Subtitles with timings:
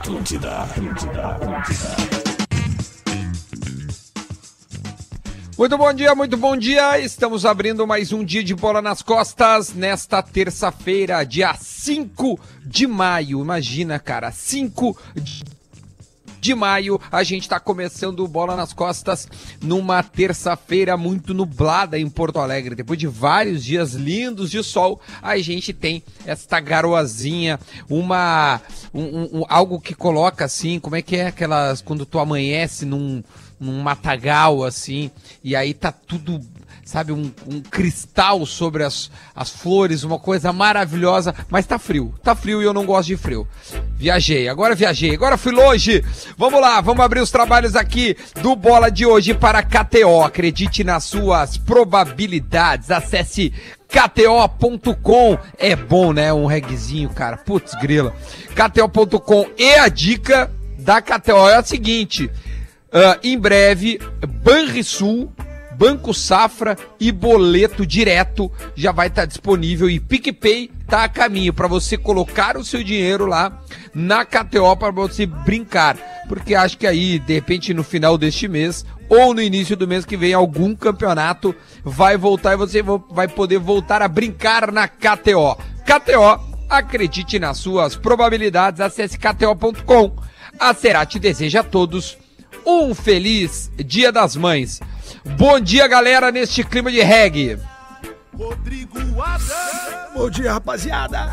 [0.00, 1.96] Atlântida, Atlântida, Atlântida.
[5.58, 6.98] Muito bom dia, muito bom dia.
[6.98, 13.42] Estamos abrindo mais um dia de bola nas costas nesta terça-feira, dia 5 de maio.
[13.42, 15.44] Imagina, cara, 5 de
[16.40, 17.00] de maio.
[17.12, 19.28] A gente está começando o Bola nas Costas
[19.60, 22.74] numa terça-feira muito nublada em Porto Alegre.
[22.74, 28.60] Depois de vários dias lindos de sol, a gente tem esta garoazinha, uma
[28.92, 33.22] um, um, algo que coloca assim, como é que é aquelas quando tu amanhece num
[33.60, 35.10] num matagal assim,
[35.44, 36.40] e aí tá tudo
[36.90, 42.34] sabe, um, um, cristal sobre as, as flores, uma coisa maravilhosa, mas tá frio, tá
[42.34, 43.46] frio e eu não gosto de frio.
[43.94, 46.04] Viajei, agora viajei, agora fui longe.
[46.36, 50.24] Vamos lá, vamos abrir os trabalhos aqui do Bola de hoje para KTO.
[50.24, 52.90] Acredite nas suas probabilidades.
[52.90, 53.52] Acesse
[53.86, 55.38] KTO.com.
[55.58, 56.32] É bom, né?
[56.32, 57.36] Um regzinho, cara.
[57.36, 58.12] Putz, grila.
[58.54, 59.46] KTO.com.
[59.56, 64.00] E a dica da KTO é a seguinte: uh, em breve,
[64.42, 65.32] Banrisul
[65.80, 71.54] Banco Safra e boleto direto já vai estar tá disponível e PicPay tá a caminho
[71.54, 73.62] para você colocar o seu dinheiro lá
[73.94, 75.96] na KTO para você brincar,
[76.28, 80.04] porque acho que aí de repente no final deste mês ou no início do mês
[80.04, 85.56] que vem algum campeonato vai voltar e você vai poder voltar a brincar na KTO.
[85.86, 90.14] KTO, acredite nas suas probabilidades, acesse kto.com.
[90.58, 92.18] A Cerati deseja a todos
[92.66, 94.78] um feliz Dia das Mães.
[95.24, 97.58] Bom dia, galera, neste clima de reggae.
[98.36, 100.14] Rodrigo Adams.
[100.14, 101.30] Bom dia, rapaziada.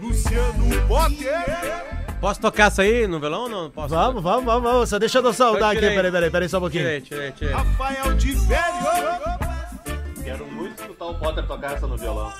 [0.00, 1.86] Luciano Potter.
[2.20, 3.48] Posso tocar isso aí no violão?
[3.48, 3.94] Não posso.
[3.94, 4.88] Vamos, vamos, vamos, vamos.
[4.88, 5.80] Só deixa eu saudar aqui.
[5.80, 6.82] Peraí, peraí, peraí, só um pouquinho.
[6.82, 7.54] Tirei, tirei, tirei.
[7.54, 9.46] Rafael de Velho.
[10.24, 12.32] Quero muito escutar o Potter tocar essa no violão.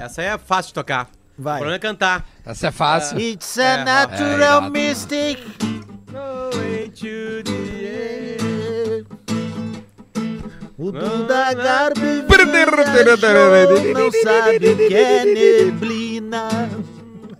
[0.00, 1.08] Essa aí é fácil de tocar.
[1.36, 1.56] Vai.
[1.56, 2.24] O problema é cantar.
[2.46, 3.18] Essa é fácil.
[3.20, 5.44] It's a é, natural é, mistake.
[6.10, 7.73] No way to the
[10.84, 12.22] o Duda Garbi
[13.94, 16.48] não sabe o que é neblina.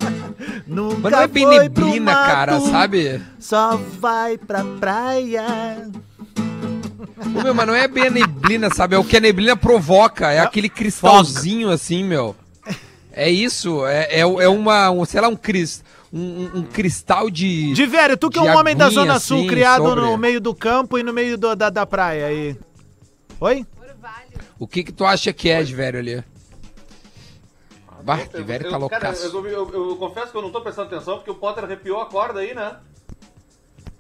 [0.66, 3.22] Nunca Mas não é bem neblina, mato, cara, sabe?
[3.38, 5.90] Só vai pra praia.
[7.36, 8.94] Ô, meu, mas não é bem a neblina, sabe?
[8.96, 10.32] É o que a neblina provoca.
[10.32, 12.34] É aquele cristalzinho assim, meu.
[13.12, 13.84] É isso.
[13.84, 15.86] É, é, é uma, um, sei lá, um cristal.
[16.10, 17.72] Um, um, cristal de.
[17.72, 20.00] De velho, tu que é um homem da Zona Sul, assim, criado sobre...
[20.00, 22.56] no meio do campo e no meio do, da, da praia aí.
[23.44, 23.66] Oi?
[24.58, 26.24] O que que tu acha que é de velho ali?
[28.02, 29.26] Bah, que velho tá loucaço.
[29.26, 32.00] Eu, eu, eu, eu, confesso que eu não tô prestando atenção porque o Potter arrepiou
[32.00, 32.76] a corda aí, né?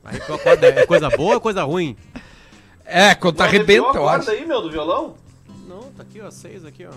[0.02, 1.94] Arrepiou a corda é coisa boa ou coisa ruim?
[2.86, 4.30] É, quando tá arrebenta, eu acho.
[4.30, 5.14] aí, meu, do violão?
[5.68, 6.92] Não, tá aqui, ó, seis aqui, ó.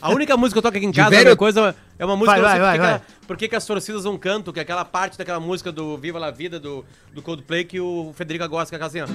[0.00, 1.28] A única música que eu toco aqui em casa velho...
[1.28, 1.76] é uma coisa.
[1.98, 4.62] É uma música vai, vai, vai, por que, que as torcidas não cantam, que é
[4.62, 6.82] aquela parte daquela música do Viva la Vida do,
[7.12, 9.06] do Coldplay que o Federico gosta, que é assim, ó.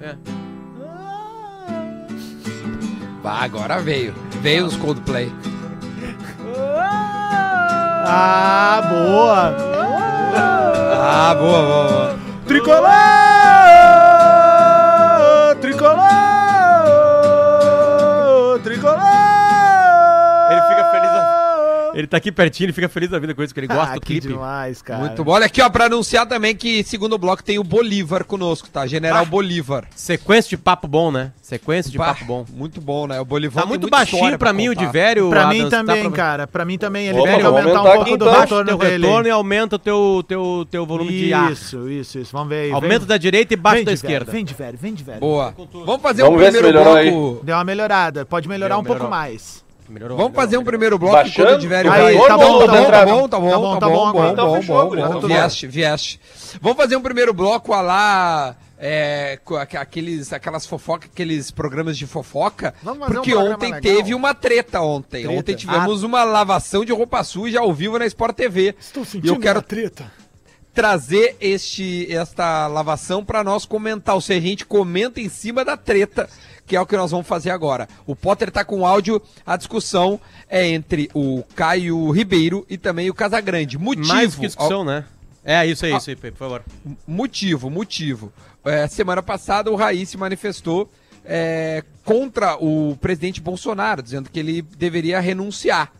[0.00, 0.16] É.
[3.22, 4.14] Bah, agora veio.
[4.40, 5.32] Veio os Coldplay.
[8.12, 9.56] Ah, boa!
[10.92, 12.18] Ah, boa, boa, boa.
[12.46, 12.80] Tricolor!
[12.80, 13.29] Tricolor!
[22.00, 23.94] Ele tá aqui pertinho, ele fica feliz da vida com isso, porque ele gosta ah,
[23.94, 24.28] do clipe.
[24.28, 25.00] demais, cara.
[25.00, 25.32] Muito bom.
[25.32, 28.86] Olha aqui, ó, pra anunciar também que segundo bloco tem o Bolívar conosco, tá?
[28.86, 29.86] General ah, Bolívar.
[29.94, 31.32] Sequência de papo bom, né?
[31.42, 32.46] Sequência de bah, papo bom.
[32.52, 33.20] Muito bom, né?
[33.20, 35.28] O Bolívar tá muito baixinho pra, mim, o de velho.
[35.28, 36.16] Pra mim também, tá pra...
[36.16, 36.46] cara.
[36.46, 37.08] Pra mim também.
[37.08, 39.06] Ele Opa, aumentar um pouco do retorno teu dele.
[39.06, 41.52] retorno e aumenta o teu, teu, teu volume isso, de ar.
[41.52, 42.32] Isso, isso, isso.
[42.32, 42.72] Vamos ver aí.
[42.72, 44.30] Aumenta da direita e baixo da esquerda.
[44.30, 45.20] Vem de velho, vem de velho.
[45.20, 45.54] Boa.
[45.84, 46.96] Vamos fazer Vamos um primeiro bloco.
[46.96, 47.10] Aí.
[47.42, 48.24] Deu uma melhorada.
[48.24, 49.62] Pode melhorar um pouco mais.
[49.90, 51.48] Melhorou, Vamos fazer um primeiro bloco Baixando?
[51.48, 54.12] enquanto tiver aí, tá, bom, tá, bom, tá bom, tá bom, tá bom, tá bom,
[54.12, 56.20] bom, bom, bom, bom, vieste, vieste.
[56.60, 59.38] Vamos fazer um primeiro bloco a lá é,
[59.78, 62.74] aqueles, aquelas fofocas, aqueles programas de fofoca,
[63.06, 63.80] porque um ontem legal.
[63.82, 65.24] teve uma treta ontem.
[65.24, 65.38] Treta.
[65.38, 66.06] Ontem tivemos ah.
[66.06, 68.74] uma lavação de roupa suja ao vivo na Sport TV.
[68.80, 70.10] Estou sentindo e eu quero treta.
[70.72, 75.76] trazer este esta lavação para nós comentar, ou seja, a gente comenta em cima da
[75.76, 76.28] treta
[76.70, 77.88] que é o que nós vamos fazer agora.
[78.06, 83.14] O Potter está com áudio, a discussão é entre o Caio Ribeiro e também o
[83.14, 83.76] Casagrande.
[83.76, 84.06] Motivo.
[84.06, 85.04] Mais que discussão, né?
[85.44, 86.62] É, isso aí, ah, isso aí, por favor.
[87.04, 88.32] Motivo, motivo.
[88.64, 90.88] É, semana passada o Raí se manifestou
[91.24, 95.90] é, contra o presidente Bolsonaro, dizendo que ele deveria renunciar.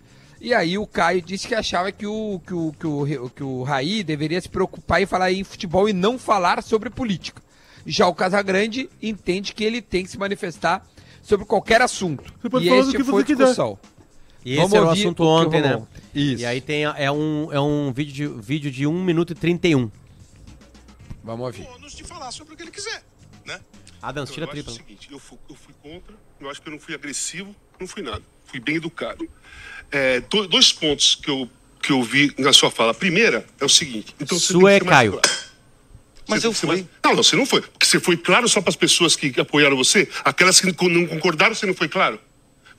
[0.41, 3.65] E aí o Caio disse que achava que o, que o, que o, que o
[3.65, 7.43] Raí deveria se preocupar em falar em futebol e não falar sobre política.
[7.87, 10.87] Já o Casagrande entende que ele tem que se manifestar
[11.23, 12.32] sobre qualquer assunto.
[12.41, 13.79] Você pode e falar este do que foi você a discussão.
[14.44, 15.77] E esse Vamos era o assunto ontem, né?
[15.77, 16.00] Ontem.
[16.15, 16.43] Isso.
[16.43, 19.91] E aí tem, é um, é um vídeo, de, vídeo de 1 minuto e 31.
[21.23, 21.62] Vamos ouvir.
[21.65, 23.03] bônus de falar sobre o que ele quiser,
[23.44, 23.61] né?
[24.03, 24.73] Adams, Então, tira eu acho tripla.
[24.73, 27.87] o seguinte, eu fui, eu fui contra, eu acho que eu não fui agressivo, não
[27.87, 28.23] fui nada.
[28.47, 29.29] Fui bem educado.
[29.93, 31.49] É, do- dois pontos que eu,
[31.83, 32.93] que eu vi na sua fala.
[32.93, 34.15] A primeira é o seguinte.
[34.19, 35.12] Então Sua é Caio.
[35.12, 35.29] claro.
[36.29, 36.69] Mas Você eu que fui.
[36.69, 37.61] mais- Não, não, você não foi.
[37.63, 40.09] Porque você foi claro só para as pessoas que apoiaram você?
[40.25, 42.21] Aquelas que não concordaram, você não foi claro?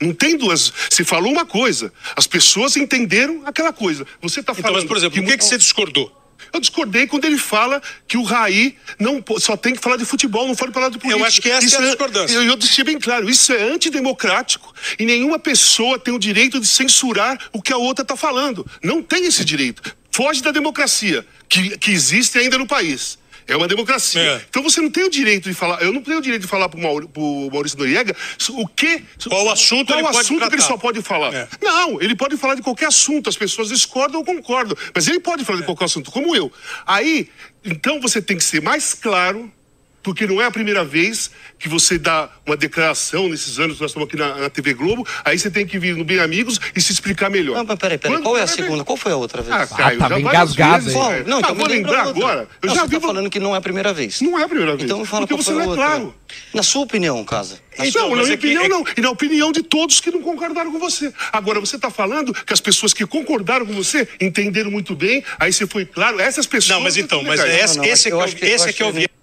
[0.00, 0.72] Não tem duas.
[0.90, 4.06] Você falou uma coisa, as pessoas entenderam aquela coisa.
[4.20, 4.70] Você está falando.
[4.70, 6.18] Então, mas, por exemplo, o que, que você discordou?
[6.52, 10.46] Eu discordei quando ele fala que o Raí não só tem que falar de futebol,
[10.48, 11.26] não pode falar de política.
[11.26, 12.34] acho que essa Isso é a discordância.
[12.34, 16.66] Eu, eu deixei bem claro, isso é antidemocrático e nenhuma pessoa tem o direito de
[16.66, 18.66] censurar o que a outra está falando.
[18.82, 19.94] Não tem esse direito.
[20.10, 23.18] Foge da democracia que, que existe ainda no país.
[23.46, 24.20] É uma democracia.
[24.20, 24.44] É.
[24.48, 25.82] Então você não tem o direito de falar.
[25.82, 28.14] Eu não tenho o direito de falar para o Maurício Noriega
[28.50, 29.02] o que.
[29.28, 31.34] Qual assunto qual ele pode assunto que ele só pode falar.
[31.34, 31.48] É.
[31.60, 35.44] Não, ele pode falar de qualquer assunto, as pessoas discordam ou concordam, mas ele pode
[35.44, 36.52] falar de qualquer assunto, como eu.
[36.86, 37.28] Aí,
[37.64, 39.52] então você tem que ser mais claro,
[40.02, 43.90] porque não é a primeira vez que você dá uma declaração nesses anos que nós
[43.90, 46.80] estamos aqui na, na TV Globo, aí você tem que vir no Bem Amigos e
[46.80, 47.56] se explicar melhor.
[47.56, 48.16] Não, mas peraí, peraí.
[48.16, 48.84] Quando Qual é a segunda?
[48.84, 49.54] Qual foi a outra vez?
[49.54, 51.02] Ah, Caio, tá já bem engasgado vezes, aí.
[51.02, 51.28] Caio.
[51.28, 52.22] Não, então ah, me vou lembra lembrar outra.
[52.24, 52.48] agora.
[52.62, 52.94] Eu não, já você vi.
[52.96, 54.20] tá falando que não é a primeira vez.
[54.20, 54.84] Não é a primeira vez.
[54.84, 55.84] Então me fala porque qual você foi não é outra.
[55.86, 56.14] claro.
[56.52, 57.60] Na sua opinião, Casa.
[57.78, 58.84] Na Então, sua- na minha é opinião, é que- não.
[58.96, 61.12] E na opinião de todos que não concordaram com você.
[61.32, 65.52] Agora, você está falando que as pessoas que concordaram com você entenderam muito bem, aí
[65.52, 66.70] você foi claro, essas pessoas.
[66.70, 68.92] Não, mas então, mas esse, Não, não, esse, é eu que eu, eu é eu
[68.92, 69.21] vi.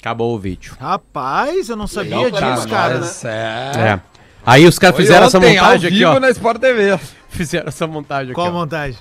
[0.00, 0.76] Acabou o vídeo.
[0.80, 3.00] Rapaz, eu não sabia Legal disso, nós, cara.
[3.24, 3.78] É.
[3.92, 4.00] É.
[4.44, 6.20] Aí os caras fizeram essa ontem, montagem ao aqui, ó.
[6.20, 6.98] na Sport TV.
[7.28, 8.52] Fizeram essa montagem aqui, Qual a ó.
[8.52, 8.98] montagem?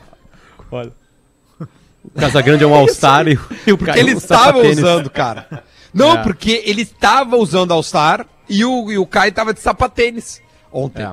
[0.72, 0.92] Olha.
[2.04, 5.64] O Casagrande é um All-Star e, o- e o Porque ele um estava usando, cara.
[5.94, 6.24] Não, É.
[6.24, 11.04] porque ele estava usando All-Star e o, e o Caio estava de sapatênis ontem.
[11.04, 11.12] É.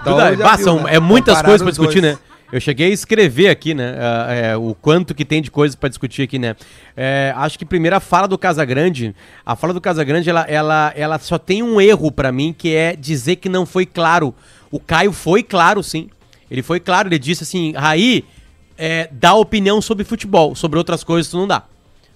[0.00, 0.94] Então, bah, viu, né?
[0.94, 2.14] É muitas coisas pra os discutir, dois.
[2.14, 2.18] né?
[2.52, 3.96] Eu cheguei a escrever aqui, né?
[4.28, 6.54] é, o quanto que tem de coisas pra discutir aqui, né?
[6.94, 11.18] É, acho que primeiro a fala do Casagrande, a fala do Casagrande, ela, ela, ela
[11.18, 14.34] só tem um erro pra mim, que é dizer que não foi claro.
[14.70, 16.10] O Caio foi claro, sim.
[16.50, 18.22] Ele foi claro, ele disse assim, Raí,
[18.76, 21.62] é, dá opinião sobre futebol, sobre outras coisas tu não dá.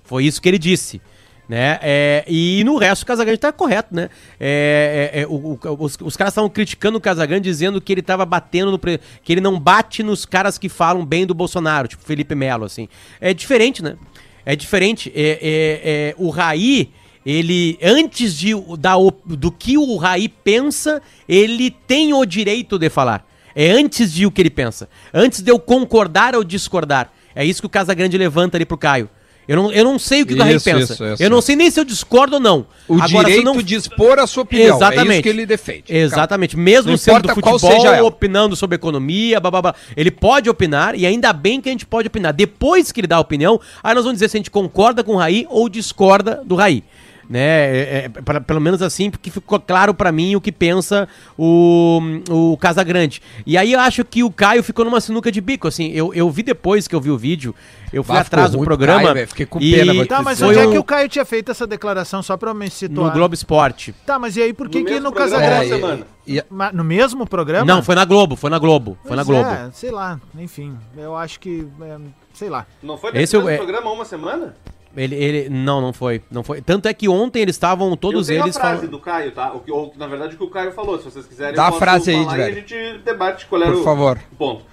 [0.05, 1.01] Foi isso que ele disse.
[1.49, 1.79] Né?
[1.81, 4.09] É, e no resto o Casagrande tá correto, né?
[4.41, 8.03] É, é, é, o- o- os, os caras estavam criticando o Casagrande dizendo que ele
[8.03, 8.79] tava batendo no.
[8.79, 12.89] que ele não bate nos caras que falam bem do Bolsonaro, tipo Felipe Melo, assim.
[13.21, 13.97] É diferente, né?
[14.45, 15.13] É diferente.
[15.15, 16.91] É, é, é, o Raí,
[17.25, 17.79] ele.
[17.81, 18.95] Antes de, da,
[19.25, 23.25] do que o Raí pensa, ele tem o direito de falar.
[23.55, 24.89] É antes de o que ele pensa.
[25.15, 27.13] Antes de eu concordar ou discordar.
[27.37, 29.09] É isso que o Casagrande levanta ali pro Caio.
[29.49, 30.93] Eu não, eu não sei o que o Raí Isso, pensa.
[30.95, 31.23] isso, isso.
[31.23, 32.67] eu não sei nem se eu discordo ou não.
[32.89, 33.63] O Agora, direito não...
[33.63, 34.75] de expor a sua opinião.
[34.75, 35.13] É Exatamente.
[35.13, 35.85] isso que ele defende.
[35.89, 36.57] Exatamente.
[36.57, 39.75] Mesmo Não sendo do futebol, opinando sobre economia, blá, blá, blá.
[39.97, 42.33] Ele pode opinar, e ainda bem que a gente pode opinar.
[42.33, 45.13] Depois que ele dá a opinião, aí nós vamos dizer se a gente concorda com
[45.13, 46.83] o Raí ou discorda do Raí.
[47.29, 47.41] Né?
[47.41, 52.01] É, é, pra- pelo menos assim, porque ficou claro pra mim o que pensa o,
[52.31, 53.21] o Casagrande.
[53.45, 55.91] E aí eu acho que o Caio ficou numa sinuca de bico, assim.
[55.93, 57.55] Eu, eu vi depois que eu vi o vídeo,
[57.93, 59.13] eu fui Bah, atrás do programa.
[59.13, 59.27] Caio.
[59.29, 62.23] Fiquei com pena, Tá, mas onde é um- que o Caio tinha feito essa declaração
[62.23, 63.09] só pra me situar?
[63.09, 63.93] no Globo Esporte.
[64.07, 65.69] Tá, mas e aí por que No que no Casagrande...
[65.69, 66.07] semana.
[66.29, 67.65] E- No mesmo programa?
[67.65, 68.97] Não, foi na Globo, foi na Globo.
[69.05, 69.51] Foi na Pois Globo.
[69.51, 71.97] É, sei lá, enfim, eu acho que, é,
[72.35, 72.67] sei lá.
[72.83, 74.55] Não foi Esse nesse é o- mesmo é- programa há uma semana?
[74.97, 76.63] Ele, ele, não, não foi, não foi.
[76.63, 79.53] Tanto é que ontem eles estavam, todos eu tenho eles a frase do Caio, tá?
[79.53, 80.99] O que, ou, na verdade, o que o Caio falou.
[80.99, 83.63] Se vocês quiserem, Dá a eu posso frase aí, falar e a gente debate qual
[83.63, 84.19] era Por o favor.
[84.39, 84.65] ponto.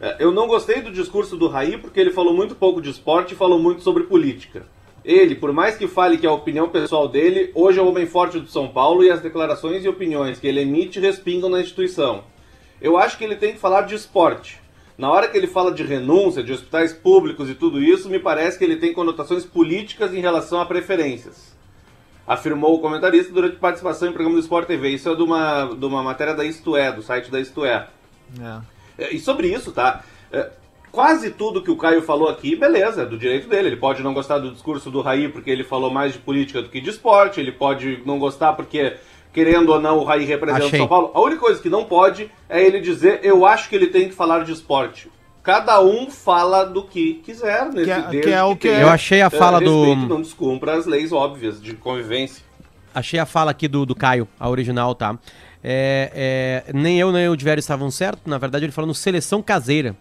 [0.00, 3.34] É, Eu não gostei do discurso do Raí porque ele falou muito pouco de esporte
[3.34, 4.66] e falou muito sobre política.
[5.04, 8.06] Ele, por mais que fale que é a opinião pessoal dele, hoje é o homem
[8.06, 12.24] forte do São Paulo e as declarações e opiniões que ele emite respingam na instituição.
[12.80, 14.60] Eu acho que ele tem que falar de esporte.
[14.96, 18.58] Na hora que ele fala de renúncia, de hospitais públicos e tudo isso, me parece
[18.58, 21.54] que ele tem conotações políticas em relação a preferências.
[22.26, 24.90] Afirmou o comentarista durante participação em programa do Sport TV.
[24.90, 27.88] Isso é de uma, de uma matéria da Isto É, do site da Isto É.
[28.40, 28.60] É.
[29.04, 30.02] É, E sobre isso, tá?
[30.32, 30.50] É,
[30.96, 33.68] Quase tudo que o Caio falou aqui, beleza, é do direito dele.
[33.68, 36.70] Ele pode não gostar do discurso do Raí porque ele falou mais de política do
[36.70, 37.38] que de esporte.
[37.38, 38.96] Ele pode não gostar porque,
[39.36, 40.70] querendo ou não, o Raí representa o.
[40.78, 41.10] São Paulo.
[41.12, 44.14] A única coisa que não pode é ele dizer, eu acho que ele tem que
[44.14, 45.10] falar de esporte.
[45.42, 48.82] Cada um fala do que quiser nesse Que é- que é o que tenha, é-
[48.82, 52.42] Eu achei a é, fala do- Não descumpra as leis óbvias de convivência.
[52.94, 55.18] Achei a fala aqui do, do Caio, a original, tá?
[55.62, 58.22] É, é, nem eu nem o Diverio estavam certo.
[58.24, 59.94] Na verdade, ele falou no Seleção Caseira.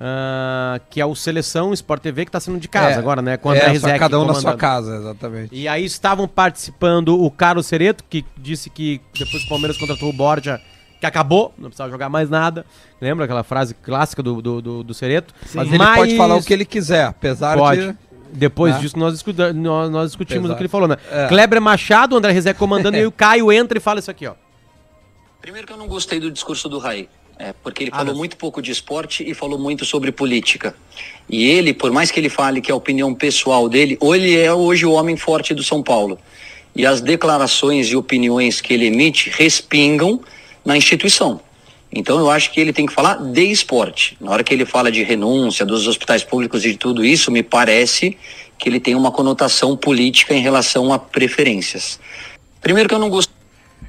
[0.00, 3.36] Ah, que é o Seleção Sport TV que tá sendo de casa É, agora, né?
[3.36, 5.54] Com o é, Rizek cada um na sua casa, exatamente.
[5.54, 10.08] E aí estavam participando o Carlos Cereto, que disse que depois que o Palmeiras contratou
[10.08, 10.60] o Borja,
[11.00, 12.64] que acabou, não precisava jogar mais nada.
[13.00, 15.34] Lembra aquela frase clássica do, do, do, do Cereto?
[15.54, 17.92] Mas ele pode falar o que ele quiser, apesar Pode.
[17.92, 17.98] de.
[18.36, 18.80] Depois Né?
[18.80, 20.96] disso, nós, discuta- nós, nós discutimos o que ele falou, né?
[21.08, 21.28] É.
[21.28, 24.34] Kleber Machado, o André Rezé comandando, e o Caio entra e fala isso aqui, ó.
[25.40, 27.08] Primeiro que eu não gostei do discurso do Raí.
[27.38, 28.18] É, porque ele Ah, falou não.
[28.18, 30.74] muito pouco de esporte e falou muito sobre política.
[31.28, 34.36] E ele, por mais que ele fale que é a opinião pessoal dele, ou ele
[34.36, 36.18] é hoje o homem forte do São Paulo.
[36.76, 40.20] E as declarações e opiniões que ele emite respingam
[40.64, 41.40] na instituição.
[41.92, 44.16] Então eu acho que ele tem que falar de esporte.
[44.20, 47.42] Na hora que ele fala de renúncia dos hospitais públicos e de tudo isso, me
[47.42, 48.16] parece
[48.58, 52.00] que ele tem uma conotação política em relação a preferências.
[52.60, 53.34] Primeiro que eu não gostei.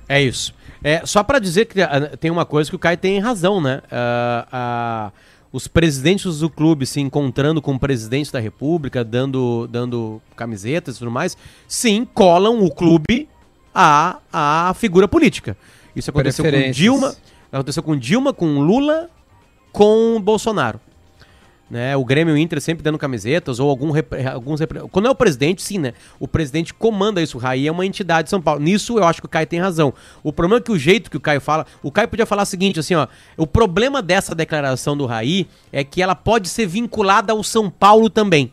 [0.08, 0.54] É isso.
[0.86, 3.82] É, só pra dizer que ah, tem uma coisa que o Caio tem razão, né?
[3.92, 5.12] Ah, ah,
[5.52, 11.00] os presidentes do clube se encontrando com o presidente da república, dando, dando camisetas e
[11.00, 11.36] tudo mais,
[11.68, 13.28] sim, colam o clube
[13.74, 15.58] à, à figura política.
[15.96, 16.72] Isso aconteceu com.
[16.72, 17.16] Dilma,
[17.52, 19.10] aconteceu com Dilma, com Lula,
[19.72, 20.80] com Bolsonaro.
[21.68, 24.60] Né, o Grêmio e o Inter sempre dando camisetas, ou algum repre- alguns.
[24.60, 25.94] repre- Quando é o presidente, sim, né?
[26.20, 27.38] O presidente comanda isso.
[27.38, 28.62] O Raí é uma entidade de São Paulo.
[28.62, 29.92] Nisso eu acho que o Caio tem razão.
[30.22, 31.66] O problema é que o jeito que o Caio fala.
[31.82, 33.08] O Caio podia falar o seguinte, assim, ó.
[33.36, 38.12] O problema dessa declaração do Raí é que ela pode ser vinculada ao São Paulo
[38.12, 38.52] também.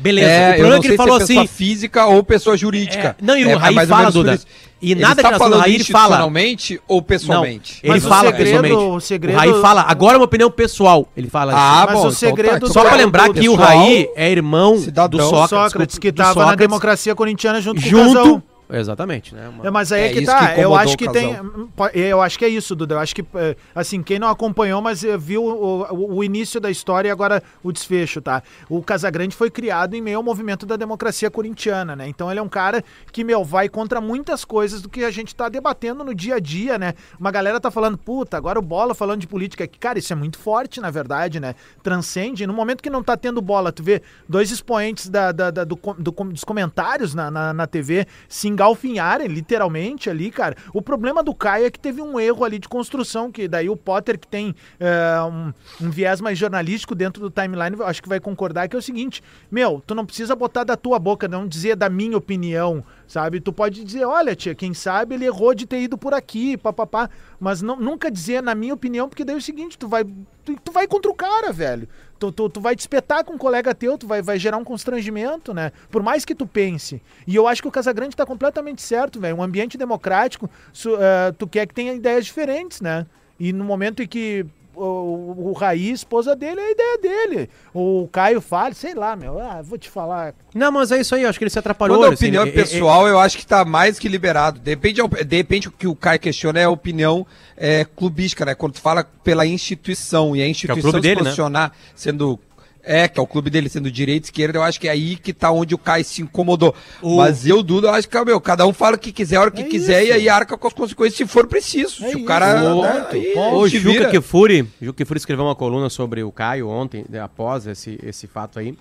[0.00, 0.28] Beleza.
[0.30, 1.54] É, o eu problema não é que sei ele falou se é pessoa assim.
[1.54, 3.16] física ou pessoa jurídica.
[3.20, 4.34] É, não, e o É, Raí fala, Duda.
[4.34, 4.46] isso.
[4.82, 6.04] E Ele na está declaração do falando Raí, ele fala.
[6.04, 7.80] institucionalmente ou pessoalmente?
[7.82, 8.74] Ele Mas o fala segredo- pessoalmente.
[8.96, 11.06] o segredo- Raí fala, agora é uma opinião pessoal.
[11.14, 12.72] Ele fala Ah, Mas bom, o então segredo tá.
[12.72, 15.50] Só pra Cara, lembrar do que o Raí é irmão cidadão, do Sócrates.
[15.50, 18.14] Sócrates, que do tava na Sócrates democracia corintiana junto, com o junto.
[18.16, 18.42] Casão.
[18.72, 19.48] Exatamente, né?
[19.48, 20.54] Uma- É, mas aí é, É que tá.
[20.54, 21.34] que eu acho que tem.
[21.34, 21.90] casal.
[21.94, 22.94] Eu acho que é isso, Duda.
[22.94, 26.70] Eu acho que, é, assim, quem não acompanhou, mas eh, viu o, o- início da
[26.70, 28.42] história e agora o desfecho, tá?
[28.68, 32.06] O Casagrande foi criado em meio ao movimento da democracia corintiana, né?
[32.08, 35.34] Então ele é um cara que, meu, vai contra muitas coisas do que a gente
[35.34, 36.94] tá debatendo no dia a dia, né?
[37.18, 39.66] Uma galera tá falando, puta, agora o bola falando de política.
[39.80, 41.54] Cara, isso é muito forte, na verdade, né?
[41.82, 42.46] Transcende.
[42.46, 45.78] No momento que não tá tendo bola, tu vê dois expoentes da, da- da- do
[45.98, 50.54] do dos comentários na, na, na TV se engalfinharem, literalmente, ali, cara.
[50.74, 53.76] O problema do Caio é que teve um erro ali de construção, que daí o
[53.76, 55.52] Potter, que tem é, um,
[55.86, 59.22] um viés mais jornalístico dentro do timeline, acho que vai concordar, que é o seguinte,
[59.50, 63.40] meu, tu não precisa botar da tua boca, não dizer da minha opinião, sabe?
[63.40, 67.08] Tu pode dizer, olha, tia, quem sabe ele errou de ter ido por aqui, papapá,
[67.38, 70.04] mas não, nunca dizer na minha opinião, porque daí é o seguinte, tu vai,
[70.44, 71.88] tu, tu vai contra o cara, velho.
[72.20, 74.62] Tu, tu, tu vai te espetar com um colega teu, tu vai, vai gerar um
[74.64, 75.72] constrangimento, né?
[75.90, 77.00] Por mais que tu pense.
[77.26, 79.36] E eu acho que o Casagrande tá completamente certo, velho.
[79.38, 83.06] Um ambiente democrático, su- eh, tu quer que tenha ideias diferentes, né?
[83.38, 87.50] E no momento em que o, o Raí, esposa dele, é a ideia dele.
[87.74, 90.34] O Caio fala, sei lá, meu, ah, vou te falar.
[90.54, 91.98] Não, mas é isso aí, eu acho que ele se atrapalhou.
[91.98, 94.60] Quando a assim, opinião é é- é- pessoal, eu acho que tá mais que liberado.
[94.60, 98.44] De repente, é de repente o que o Caio questiona é a opinião é, clubística,
[98.44, 98.54] né?
[98.54, 101.24] Quando tu fala pela instituição e a instituição clube se dele, né?
[101.24, 102.38] posicionar sendo.
[102.82, 105.16] É, que é o clube dele sendo direita e esquerda, eu acho que é aí
[105.16, 106.74] que tá onde o Caio se incomodou.
[107.02, 109.50] Mas eu, Duda, eu acho que, meu, cada um fala o que quiser, a hora
[109.50, 110.10] que É quiser, isso.
[110.10, 112.04] e aí arca com as consequências se for preciso.
[112.04, 112.74] É se o cara.
[112.74, 113.06] O, né,
[113.52, 114.08] o Juca.
[114.10, 118.58] Kifuri, Juca Kifuri escreveu uma coluna sobre o Caio ontem, né, após esse, esse fato
[118.58, 118.74] aí.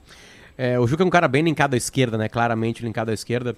[0.57, 2.27] É, o Juca é um cara bem linkado à esquerda, né?
[2.29, 3.55] Claramente linkado à esquerda.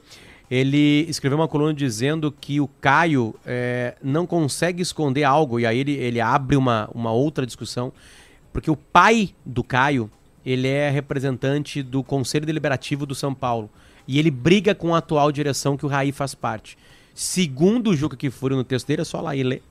[0.49, 5.79] Ele escreveu uma coluna dizendo que o Caio é, não consegue esconder algo, e aí
[5.79, 7.91] ele, ele abre uma, uma outra discussão,
[8.51, 10.11] porque o pai do Caio,
[10.45, 13.69] ele é representante do Conselho Deliberativo do São Paulo.
[14.07, 16.77] E ele briga com a atual direção que o Raí faz parte.
[17.13, 19.61] Segundo o Juca Kifuri no texto dele, é só lá e ler.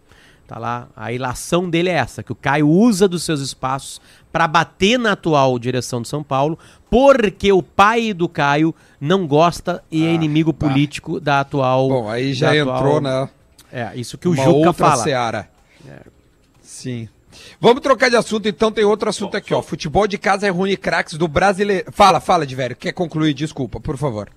[0.47, 0.89] Tá lá.
[0.97, 4.01] A ilação dele é essa, que o Caio usa dos seus espaços
[4.33, 6.59] para bater na atual direção do São Paulo,
[6.89, 11.89] porque o pai do Caio não gosta e é inimigo político da atual.
[11.89, 13.29] Bom, aí já entrou, atual- né?
[13.73, 15.03] É, isso que o uma Juca outra fala.
[15.05, 15.51] seara.
[16.61, 17.09] Sim.
[17.61, 19.61] Vamos trocar de assunto, então tem outro assunto aqui, ó.
[19.63, 21.91] Futebol de casa é ruim craques do brasileiro.
[21.93, 22.77] Fala, fala, de velho.
[22.77, 23.35] Quer concluir?
[23.35, 24.29] Desculpa, por favor.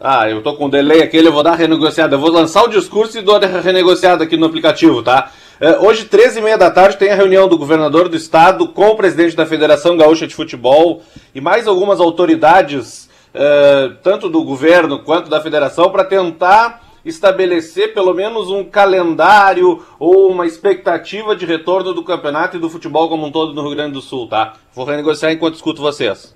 [0.00, 2.14] Ah, eu tô com delay aqui, eu vou dar renegociada.
[2.14, 5.32] Eu vou lançar o discurso e dou a renegociada aqui no aplicativo, tá?
[5.60, 9.34] É, hoje, 13h30 da tarde, tem a reunião do governador do estado com o presidente
[9.34, 11.02] da Federação Gaúcha de Futebol
[11.34, 18.14] e mais algumas autoridades, é, tanto do governo quanto da federação, para tentar estabelecer pelo
[18.14, 23.30] menos um calendário ou uma expectativa de retorno do campeonato e do futebol como um
[23.30, 24.54] todo no Rio Grande do Sul, tá?
[24.74, 26.34] Vou renegociar enquanto escuto vocês.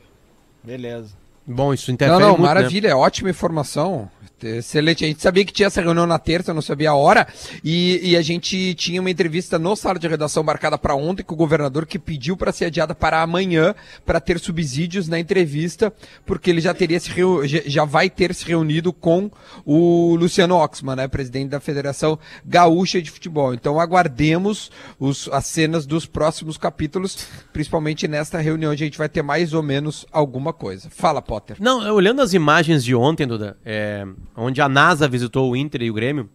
[0.62, 1.14] Beleza.
[1.46, 2.46] Bom, isso Não, interfere não, muito, né?
[2.46, 4.08] maravilha, é ótima informação.
[4.46, 5.04] Excelente.
[5.04, 7.26] A gente sabia que tinha essa reunião na terça, não sabia a hora,
[7.64, 11.34] e, e a gente tinha uma entrevista no sala de redação marcada para ontem com
[11.34, 15.92] o governador que pediu para ser adiada para amanhã, para ter subsídios na entrevista,
[16.26, 17.46] porque ele já teria se reu...
[17.46, 19.30] já- vai ter se reunido com
[19.66, 23.52] o Luciano Oxman, né, presidente da Federação Gaúcha de Futebol.
[23.52, 29.22] Então aguardemos os, as cenas dos próximos capítulos, principalmente nesta reunião a gente vai ter
[29.22, 30.88] mais ou menos alguma coisa.
[30.90, 31.56] Fala, Potter.
[31.60, 34.06] Não, olhando as imagens de ontem, Duda, é,
[34.36, 36.28] onde a NASA visitou o Inter e o Grêmio,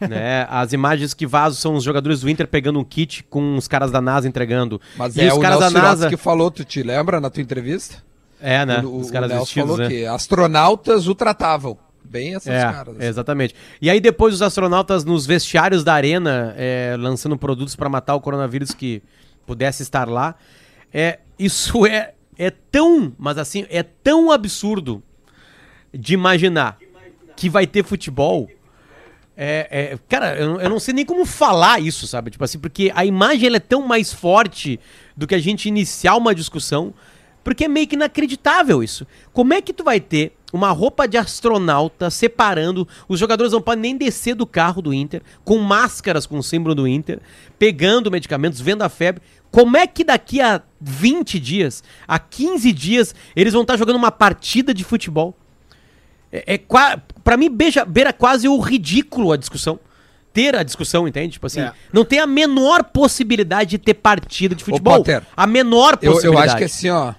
[0.08, 3.68] né, as imagens que vazam são os jogadores do Inter pegando um kit com os
[3.68, 4.80] caras da NASA entregando.
[4.96, 6.08] Mas e é os o caras Nelson da NASA.
[6.08, 8.02] que falou, tu te lembra na tua entrevista?
[8.40, 8.80] É, né?
[8.84, 9.88] O, os o caras Nelson vestidos, falou né?
[9.88, 11.78] que astronautas o tratavam.
[12.06, 12.96] Bem essas É, caras.
[12.98, 13.06] assim.
[13.06, 13.54] exatamente.
[13.80, 18.20] E aí depois os astronautas nos vestiários da arena é, lançando produtos para matar o
[18.20, 19.02] coronavírus que
[19.46, 20.34] pudesse estar lá.
[20.92, 25.02] É, isso é, é tão, mas assim, é tão absurdo
[25.92, 26.76] de imaginar
[27.36, 28.48] que vai ter futebol.
[29.36, 32.30] É, é, cara, eu, não- eu não sei nem como falar isso, sabe?
[32.30, 34.78] Tipo assim, porque a imagem é tão mais forte
[35.16, 36.94] do que a gente iniciar uma discussão,
[37.42, 39.06] porque é meio que inacreditável isso.
[39.32, 43.82] Como é que tu vai ter uma roupa de astronauta separando, os jogadores não podem
[43.82, 47.18] nem descer do carro do Inter, com máscaras com o símbolo do Inter,
[47.58, 49.20] pegando medicamentos, vendo a febre.
[49.50, 54.12] Como é que daqui a 20 dias, a 15 dias, eles vão estar jogando uma
[54.12, 55.36] partida de futebol?
[56.30, 56.58] É, é
[57.24, 59.80] pra mim, beija, beira quase o ridículo a discussão.
[60.32, 61.34] Ter a discussão, entende?
[61.34, 61.72] Tipo assim, É.
[61.92, 64.96] não tem a menor possibilidade de ter partida de futebol.
[64.98, 66.34] Potter, a menor Eu, possibilidade.
[66.34, 67.14] eu acho que assim, ó.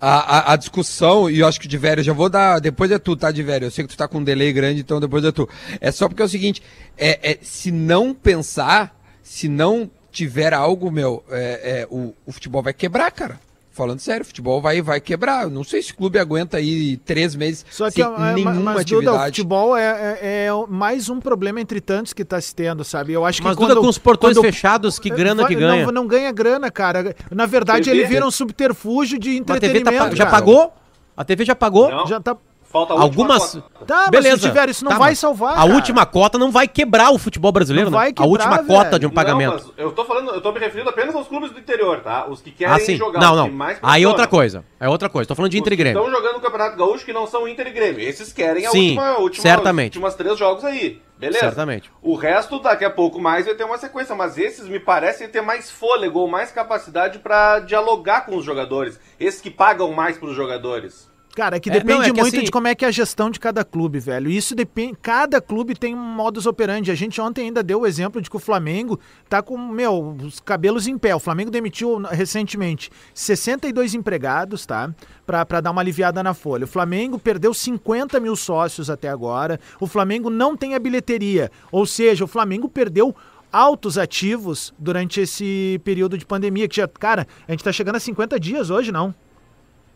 [0.00, 2.58] A, a, a discussão, e eu acho que de velho, eu já vou dar.
[2.60, 3.64] Depois é tu, tá, de velho?
[3.64, 5.48] Eu sei que tu tá com um delay grande, então depois é tu.
[5.80, 6.62] É só porque é o seguinte:
[6.98, 12.62] é, é, se não pensar, se não tiver algo, meu, é, é, o, o futebol
[12.62, 13.40] vai quebrar, cara.
[13.74, 15.42] Falando sério, o futebol vai, vai quebrar.
[15.42, 18.32] Eu não sei se o clube aguenta aí três meses Só que sem é, é,
[18.34, 19.24] nenhuma mas, Duda, o atividade.
[19.26, 23.12] futebol é, é- é mais um problema entre tantos que está se tendo, sabe?
[23.12, 25.60] Eu acho que Mas quando, Duda, com os portões quando- fechados, que grana Vai- que
[25.60, 25.84] ganha.
[25.86, 27.16] Não, não ganha grana, cara.
[27.32, 27.96] Na verdade, TV?
[27.98, 30.10] ele vira um subterfúgio de Mas a TV tá entretenimento.
[30.10, 30.72] pa- já pagou?
[31.16, 31.90] A TV já pagou?
[31.90, 32.06] Não.
[32.06, 32.36] Já tá.
[32.74, 33.54] Falta a Algumas.
[33.54, 33.84] cota.
[33.86, 34.36] Tá, mas Beleza.
[34.38, 35.52] se tiver, isso não Tá, vai salvar.
[35.52, 35.72] A cara.
[35.74, 38.10] última cota não vai quebrar o futebol brasileiro, Não vai né?
[38.10, 38.66] a quebrar, última velho.
[38.66, 39.50] cota de um pagamento.
[39.58, 42.26] Não, mas eu tô falando, eu tô me referindo apenas aos clubes do interior, tá?
[42.28, 42.96] Os que querem ah, sim.
[42.96, 43.20] jogar.
[43.20, 43.48] Não, não.
[43.48, 44.64] mais Aí é outra coisa.
[44.80, 45.28] É outra coisa.
[45.28, 46.02] Tô falando de Os Inter e Grêmio.
[46.02, 48.00] Estão jogando o Campeonato Gaúcho que não são Inter e Grêmio.
[48.00, 49.90] Esses querem a Sim, última, a última, certamente.
[49.92, 51.00] Os últimas três jogos aí.
[51.16, 51.38] Beleza?
[51.38, 51.92] Certamente.
[52.02, 54.16] O resto, daqui a pouco mais, vai ter uma sequência.
[54.16, 58.98] Mas esses me parecem ter mais fôlego ou mais capacidade pra dialogar com os jogadores.
[59.20, 61.08] Esses que pagam mais pros jogadores.
[61.34, 62.88] Cara, é que É, depende não, é que muito assim- de como é que é
[62.88, 64.30] a gestão de cada clube, velho.
[64.30, 64.96] Isso depende.
[65.02, 66.90] Cada clube tem um modus operandi.
[66.90, 70.38] A gente ontem ainda deu o exemplo de que o Flamengo tá com, meu, os
[70.40, 71.14] cabelos em pé.
[71.14, 74.94] O Flamengo demitiu recentemente 62 empregados, tá?
[75.26, 76.64] Pra, pra dar uma aliviada na folha.
[76.64, 79.58] O Flamengo perdeu 50 mil sócios até agora.
[79.80, 81.50] O Flamengo não tem a bilheteria.
[81.72, 83.14] Ou seja, o Flamengo perdeu
[83.50, 86.68] altos ativos durante esse período de pandemia.
[86.68, 89.14] Que já, cara, a gente tá chegando a 50 dias hoje, não?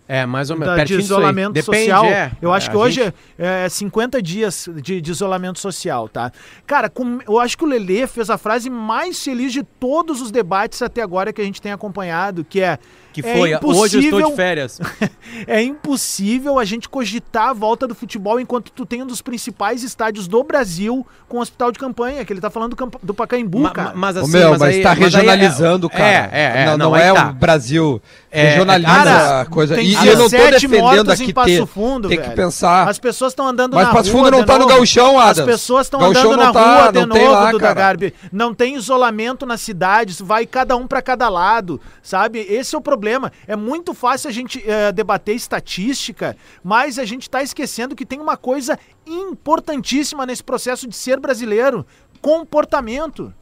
[0.09, 0.75] É, mais ou menos.
[0.75, 2.05] da- de isolamento Depende, social.
[2.07, 2.33] é.
[2.41, 6.33] eu acho É, que hoje gente- é, é 50 dias de, de isolamento social, tá?
[6.67, 10.31] Cara, com- eu acho que o Lelê fez a frase mais feliz de todos os
[10.31, 12.79] debates até agora que a gente tem acompanhado, que é
[13.23, 14.81] Que é foi, hoje eu estou de férias.
[15.47, 19.83] é impossível a gente cogitar a volta do futebol enquanto tu tem um dos principais
[19.83, 23.61] estádios do Brasil com o hospital de campanha, que ele tá falando do, do Pacaembu,
[23.61, 23.89] Ma- cara.
[23.91, 26.05] ma- mas Ô, assim, meu, mas, aí- tá mas aí é- regionalizando, cara.
[26.05, 26.67] É, é, é.
[26.67, 27.31] Não, não aí é tá.
[27.31, 28.03] o Brasil.
[28.31, 29.75] É, Regionaliza cara, a coisa.
[29.75, 31.67] tem E, eu não tô 17 defendendo aqui Passo ter.
[31.67, 32.37] Fundo, tem que velho.
[32.37, 32.89] pensar.
[32.89, 34.67] As pessoas estão andando Mas na Passo rua Fundo não tá no.
[34.67, 35.53] Gauchão, As Adams.
[35.55, 37.75] pessoas estão andando na não tá, rua de não tem novo, lá, Duda cara.
[37.75, 38.15] Garbi.
[38.31, 42.41] Não tem isolamento na cidade, isso vai cada um pra cada lado, sabe?
[42.41, 43.08] Esse é o problema.
[43.47, 48.21] É muito fácil a gente eh, debater estatística, mas a gente tá esquecendo que tem
[48.21, 51.87] uma coisa importantíssima nesse processo de ser brasileiro:
[52.21, 53.33] comportamento.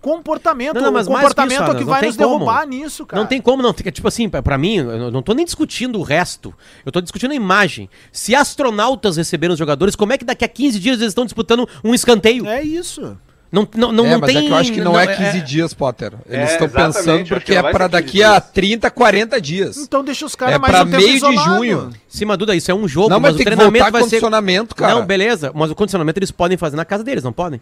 [0.00, 0.74] Comportamento.
[0.74, 2.72] Não, não, mas o mais que comportamento isso, é o que vai nos derrubar como.
[2.72, 3.20] nisso, cara.
[3.20, 3.74] Não tem como não.
[3.74, 6.54] Fica, tipo assim, pra mim, eu não tô nem discutindo o resto.
[6.84, 7.90] Eu tô discutindo a imagem.
[8.12, 11.68] Se astronautas receberam os jogadores, como é que daqui a 15 dias eles estão disputando
[11.82, 12.46] um escanteio?
[12.46, 13.18] É isso.
[13.50, 14.38] Não, não, não, é, não mas tem.
[14.38, 16.12] é que eu acho que não, é 15 dias, Potter.
[16.28, 18.50] Eles É, estão exatamente, pensando porque que não é 15 daqui a dias.
[18.52, 19.76] 30, 40 dias.
[19.78, 21.56] Então deixa os caras É mais pra meio de isolado.
[21.56, 21.90] junho.
[22.08, 24.08] Sim, Duda, isso é um jogo, Não, mas mas, tem o treinamento vai ser.
[24.08, 24.94] condicionamento, cara.
[24.94, 25.52] Não, beleza.
[25.54, 27.60] Mas o condicionamento eles podem fazer na casa deles, não podem?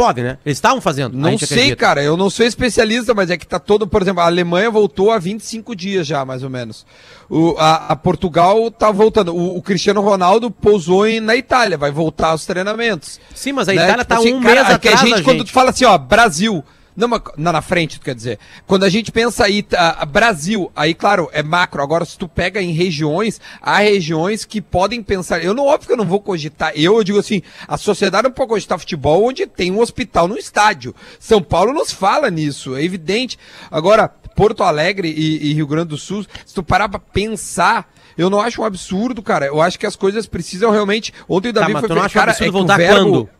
[0.00, 0.38] Podem, né?
[0.46, 1.14] Eles estavam fazendo.
[1.14, 1.76] a Não sei, acredita.
[1.76, 2.02] cara.
[2.02, 3.86] Eu não sou especialista, mas é que tá todo.
[3.86, 6.86] Por exemplo, a Alemanha voltou há 25 dias já, mais ou menos.
[7.28, 9.36] O, a, a Portugal tá voltando.
[9.36, 13.20] O, o Cristiano Ronaldo pousou em, na Itália, vai voltar aos treinamentos.
[13.34, 13.84] Sim, mas a né?
[13.84, 15.48] Itália Tipo tá assim, um cara, mês é que atrás a gente, quando gente.
[15.48, 16.64] tu fala assim, ó, Brasil.
[17.00, 18.38] Não, mas na, frente, tu quer dizer.
[18.66, 21.82] Quando a gente pensa aí, tá, Brasil, aí, claro, é macro.
[21.82, 25.42] Agora, se tu pega em regiões, há regiões que podem pensar.
[25.42, 26.72] Eu não, óbvio que eu não vou cogitar.
[26.76, 30.36] Eu, eu digo assim, a sociedade não pode cogitar futebol onde tem um hospital no
[30.36, 30.94] estádio.
[31.18, 33.38] São Paulo nos fala nisso, é evidente.
[33.70, 37.90] Agora, Porto Alegre e, e Rio Grande do Sul, se tu parar pra pensar.
[38.18, 39.46] Eu não acho um absurdo, cara.
[39.46, 41.14] Eu acho que as coisas precisam realmente.
[41.26, 42.94] Ontem o Tá, Davi mas foi tu não acha um cara, absurdo é voltar verbo-
[43.10, 43.30] quando?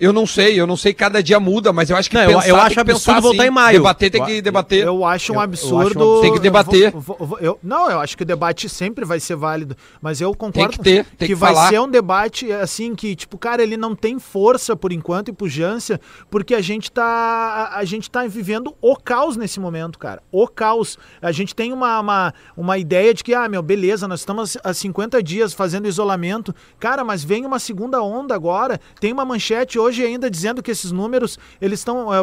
[0.00, 2.28] Eu não sei, eu não sei, cada dia muda, mas eu acho que Não, eu-
[2.28, 3.48] pensar eu tem acho que absurdo pensar, voltar sim.
[3.48, 3.78] em maio.
[3.78, 4.84] Debater tem que debater.
[4.86, 5.76] Eu acho um Eu- eu absurdo.
[5.76, 6.20] acho um absurdo.
[6.22, 6.92] Tem que debater.
[6.94, 9.76] eu eu- não, eu acho que o debate sempre vai ser válido.
[10.00, 11.68] Mas eu concordo que ter, tem que vai falar.
[11.70, 16.00] ser um debate assim que, tipo, cara, ele não tem força por enquanto e pujança,
[16.30, 17.02] porque a gente tá.
[17.04, 20.22] A, a gente tá vivendo o caos nesse momento, cara.
[20.30, 20.96] O caos.
[21.20, 24.72] A gente tem uma, uma, uma ideia de que, ah, meu, beleza, nós estamos há
[24.72, 26.54] 50 dias fazendo isolamento.
[26.78, 28.80] Cara, mas vem uma segunda onda agora.
[29.00, 32.12] Tem uma manchete hoje ainda dizendo que esses números eles estão.
[32.12, 32.18] é,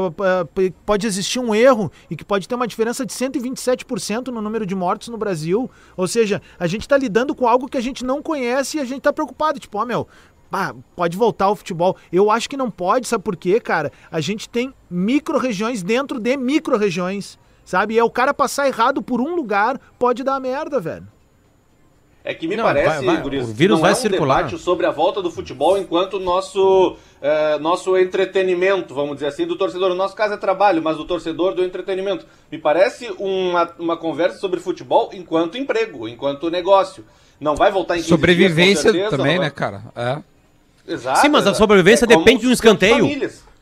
[0.66, 4.66] é, pode existir um erro e que pode ter uma diferença de 127% no número
[4.66, 5.70] de mortos no Brasil.
[5.98, 8.86] Ou seja, a gente está lidando com algo que a gente não conhece e a
[8.86, 9.60] gente está preocupado.
[9.60, 10.08] Tipo, ó, meu.
[10.52, 11.98] ah, pode voltar ao futebol.
[12.12, 13.92] Eu acho que não pode, sabe por quê, cara?
[14.12, 17.96] A gente tem micro-regiões dentro de micro-regiões, sabe?
[17.96, 21.08] E é o cara passar errado por um lugar, pode dar merda, velho.
[22.24, 24.38] É que me Não, parece, vai- vai, Guris, o vírus não vai é um circular.
[24.46, 29.56] debate sobre a volta do futebol enquanto nosso, eh, nosso entretenimento, vamos dizer assim, do
[29.58, 29.92] torcedor.
[29.92, 32.26] O nosso caso é trabalho, mas do torcedor do entretenimento.
[32.52, 37.06] Me parece uma, uma conversa sobre futebol enquanto emprego, enquanto negócio.
[37.40, 39.84] Não vai voltar em 15 Sobrevivência dias, certeza, também, né, cara?
[39.96, 40.18] É.
[40.88, 41.20] Exato.
[41.20, 41.58] Sim, mas a exato.
[41.58, 43.10] sobrevivência É depende de um escanteio.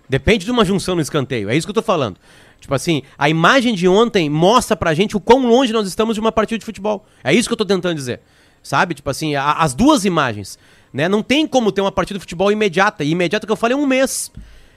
[0.08, 1.50] Depende de uma junção no escanteio.
[1.50, 2.18] É isso que eu tô falando.
[2.60, 6.20] Tipo assim, a imagem de ontem mostra pra gente o quão longe nós estamos de
[6.22, 7.06] uma partida de futebol.
[7.24, 8.22] É isso que eu tô tentando dizer.
[8.62, 8.94] Sabe?
[8.94, 10.58] Tipo assim, a- as duas imagens.
[10.93, 11.10] Né?
[11.10, 13.03] Não tem como ter uma partida de futebol imediata.
[13.03, 14.32] E imediata que eu falei é um mês.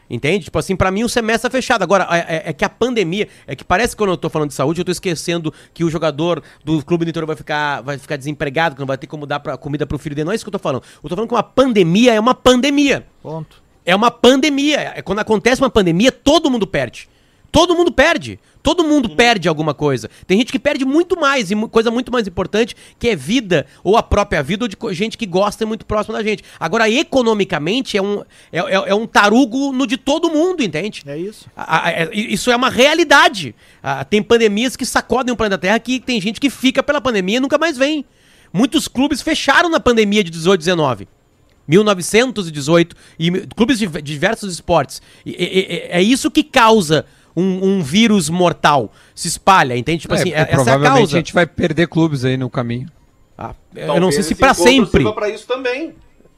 [0.08, 0.44] Entende?
[0.44, 1.82] Tipo assim, pra mim o semestre é fechado.
[1.82, 3.28] Agora, é, é- é que a pandemia.
[3.46, 5.90] É que parece que quando eu tô falando de saúde, eu tô esquecendo que o
[5.90, 9.26] jogador do clube do interior vai ficar, vai ficar desempregado, que não vai ter como
[9.26, 10.24] dar pra, comida pro filho dele.
[10.26, 10.82] Não é isso que eu tô falando.
[11.02, 13.04] Eu tô falando que uma pandemia é uma pandemia.
[13.22, 13.60] Ponto.
[13.84, 14.92] É uma pandemia.
[14.96, 17.08] É quando acontece uma pandemia, todo mundo perde.
[17.50, 18.38] Todo mundo perde.
[18.66, 20.10] Todo mundo perde alguma coisa.
[20.26, 23.96] Tem gente que perde muito mais, e coisa muito mais importante, que é vida, ou
[23.96, 26.42] a própria vida, ou de gente que gosta e é muito próximo da gente.
[26.58, 31.04] Agora, economicamente, é um, é, é- é um tarugo no de todo mundo, entende?
[31.06, 31.46] É isso.
[31.56, 33.54] A- a- é- isso é uma realidade.
[33.80, 37.36] Ah, tem pandemias que sacodem o planeta Terra que tem gente que fica pela pandemia
[37.36, 38.04] e nunca mais vem.
[38.52, 41.06] Muitos clubes fecharam na pandemia de 18, 19.
[41.68, 45.00] 1918 e clubes de de diversos esportes.
[45.24, 47.04] E- e- e- é isso que causa
[47.36, 48.90] um, um vírus mortal.
[49.14, 50.02] Se espalha, entende?
[50.02, 51.16] Tipo É, assim, é, essa é a provavelmente a causa.
[51.16, 52.88] gente vai perder clubes aí no caminho.
[53.36, 54.90] Ah, eu não sei se encontro sempre.
[55.02, 55.94] sirva pra isso também.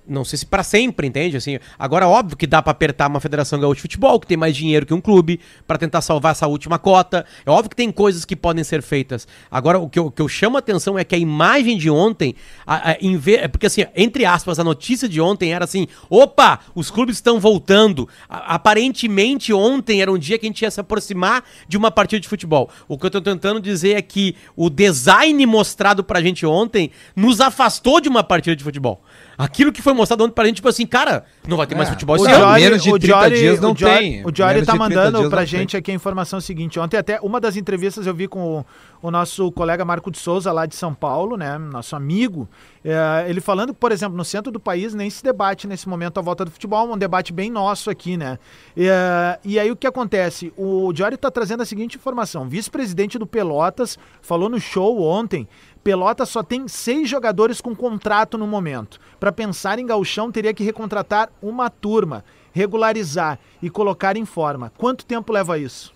[0.09, 1.37] Não sei se pra sempre, entende?
[1.37, 4.57] Assim, agora óbvio que dá pra apertar uma Federação Gaúcha de Futebol, que tem mais
[4.57, 7.27] dinheiro que um clube, pra tentar salvar essa última cota.
[7.44, 9.29] É óbvio que tem coisas que podem ser feitas.
[9.51, 11.90] Agora o que eu, o que eu chamo a atenção é que a imagem de
[11.90, 12.35] ontem,
[12.66, 15.87] a, a, em ve- é porque assim, entre aspas, a notícia de ontem era assim:
[16.09, 18.09] opa, os clubes estão voltando.
[18.29, 22.21] A- aparentemente ontem era um dia que a gente ia se aproximar de uma partida
[22.21, 22.71] de futebol.
[22.87, 27.40] O que eu tô tentando dizer é que o design mostrado pra gente ontem nos
[27.40, 29.03] afastou de uma partida de futebol.
[29.38, 31.92] Aquilo que foi mostrado ontem pra gente, tipo assim, cara, não vai ter mais É,
[31.92, 32.53] futebol o esse Jory- ano.
[32.55, 34.20] menos de 30 dias não o Jory- tem.
[34.27, 35.79] O Jory Menos tá de 30 mandando pra gente tem.
[35.79, 36.81] aqui a informação seguinte.
[36.81, 38.66] Ontem até uma das entrevistas eu vi com o,
[39.01, 41.57] o nosso colega Marco de Souza lá de São Paulo, né?
[41.57, 42.48] Nosso amigo.
[42.85, 46.18] É, ele falando que, por exemplo, no centro do país nem se debate nesse momento
[46.18, 48.38] a volta do futebol, um debate bem nosso aqui, né?
[48.77, 50.53] É, e aí o que acontece?
[50.57, 52.48] O Jory tá trazendo a seguinte informação.
[52.48, 55.46] Vice-presidente do Pelotas falou no show ontem
[55.88, 59.01] Pelotas só tem seis jogadores com contrato no momento.
[59.18, 62.22] Para pensar em gauchão, teria que recontratar uma turma,
[62.53, 64.70] regularizar e colocar em forma.
[64.77, 65.94] Quanto tempo leva isso?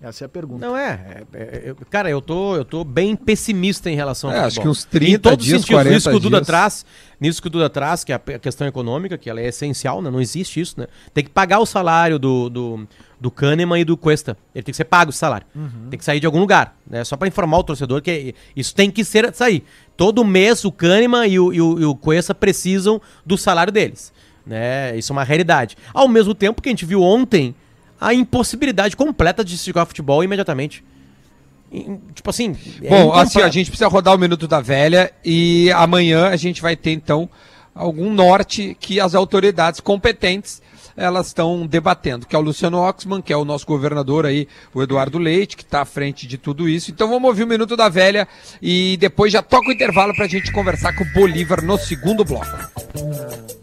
[0.00, 0.64] Essa é a pergunta.
[0.64, 4.36] Não é, é, é, eu- cara, eu tô, eu tô bem pessimista em relação ao
[4.36, 4.46] É, futebol.
[4.46, 6.46] acho que uns 30 em todos dias, os sentidos, 40 nisso que o Duda dias.
[6.46, 6.86] traz,
[7.20, 10.00] nisso que o Duda traz, que é a a questão econômica, que ela é essencial,
[10.00, 10.08] né?
[10.08, 10.86] Não existe isso, né?
[11.12, 12.88] Tem que pagar o salário do, do,
[13.20, 14.36] do Kahneman e do Cuesta.
[14.54, 15.46] Ele tem que ser pago o salário.
[15.90, 17.04] Tem que sair de algum lugar, né?
[17.04, 19.62] Só pra informar o torcedor que isso tem que ser sair.
[19.96, 24.12] Todo mês o Kahneman e o, e o, e o Cuesta precisam do salário deles,
[24.46, 24.96] né?
[24.96, 25.76] Isso é uma realidade.
[25.92, 27.54] Ao mesmo tempo que a gente viu ontem
[28.00, 30.82] a impossibilidade completa de se jogar futebol imediatamente.
[32.14, 32.56] Tipo assim.
[32.82, 36.62] é Bom, assim, a gente precisa rodar o Minuto da Velha e amanhã a gente
[36.62, 37.28] vai ter, então,
[37.74, 40.62] algum norte que as autoridades competentes
[40.96, 44.82] elas estão debatendo, que é o Luciano Oxman, que é o nosso governador aí, o
[44.82, 46.90] Eduardo Leite, que está à frente de tudo isso.
[46.90, 48.26] Então vamos ouvir o Minuto da Velha
[48.60, 52.24] e depois já toca o intervalo para a gente conversar com o Bolívar no segundo
[52.24, 53.59] bloco.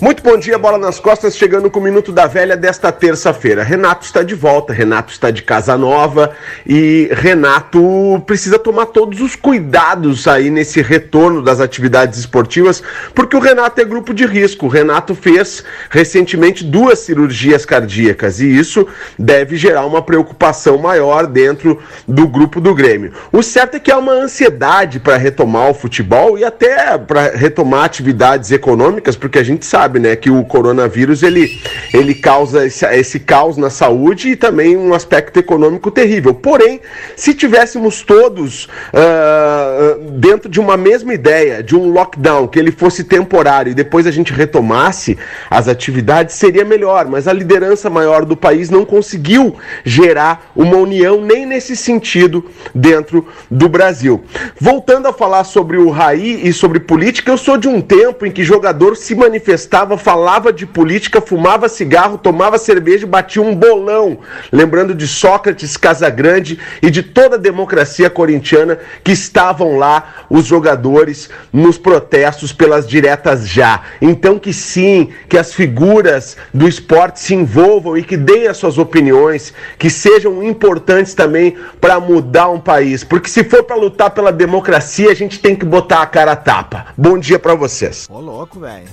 [0.00, 3.64] Muito bom dia, bola nas costas, chegando com o Minuto da Velha desta terça-feira.
[3.64, 6.30] Renato está de volta, Renato está de casa nova
[6.64, 12.80] e Renato precisa tomar todos os cuidados aí nesse retorno das atividades esportivas,
[13.12, 14.66] porque o Renato é grupo de risco.
[14.66, 18.86] O Renato fez recentemente duas cirurgias cardíacas e isso
[19.18, 23.14] deve gerar uma preocupação maior dentro do grupo do Grêmio.
[23.32, 27.82] O certo é que há uma ansiedade para retomar o futebol e até para retomar
[27.82, 31.58] atividades econômicas, porque a gente sabe sabe, né, que o coronavírus ele,
[31.94, 36.34] ele causa esse, esse caos na saúde e também um aspecto econômico terrível.
[36.34, 36.80] Porém,
[37.16, 43.02] se tivéssemos todos uh, dentro de uma mesma ideia, de um lockdown, que ele fosse
[43.02, 45.16] temporário e depois a gente retomasse
[45.48, 47.06] as atividades, seria melhor.
[47.06, 53.26] Mas a liderança maior do país não conseguiu gerar uma união nem nesse sentido dentro
[53.50, 54.22] do Brasil.
[54.60, 58.30] Voltando a falar sobre o Raí e sobre política, eu sou de um tempo em
[58.30, 64.18] que jogador se manifestava falava de política, fumava cigarro, tomava cerveja e batia um bolão.
[64.50, 71.30] Lembrando de Sócrates, Casagrande e de toda a democracia corintiana que estavam lá, os jogadores,
[71.52, 73.82] nos protestos pelas diretas já.
[74.00, 78.78] Então que sim, que as figuras do esporte se envolvam e que deem as suas
[78.78, 83.04] opiniões, que sejam importantes também para mudar um país.
[83.04, 86.36] Porque se for para lutar pela democracia, a gente tem que botar a cara a
[86.36, 86.86] tapa.
[86.96, 88.06] Bom dia para vocês.
[88.10, 88.88] Ô, louco, velho.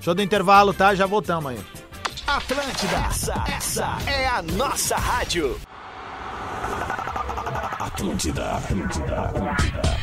[0.00, 0.94] Show do intervalo, tá?
[0.94, 1.58] Já voltamos aí.
[2.26, 5.60] Atlântida, essa, essa é a nossa rádio.
[7.78, 10.00] Atlântida, Atlântida, Atlântida.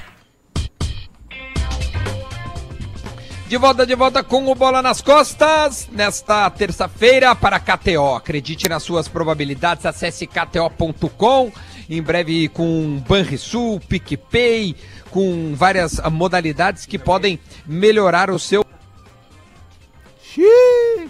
[3.47, 8.15] De volta, de volta com o Bola nas Costas, nesta terça-feira para KTO.
[8.15, 11.51] Acredite nas suas probabilidades, acesse kto.com.
[11.89, 14.75] Em breve com Banrisul, PicPay,
[15.09, 18.65] com várias modalidades que podem melhorar o seu
[20.37, 21.09] Xiii.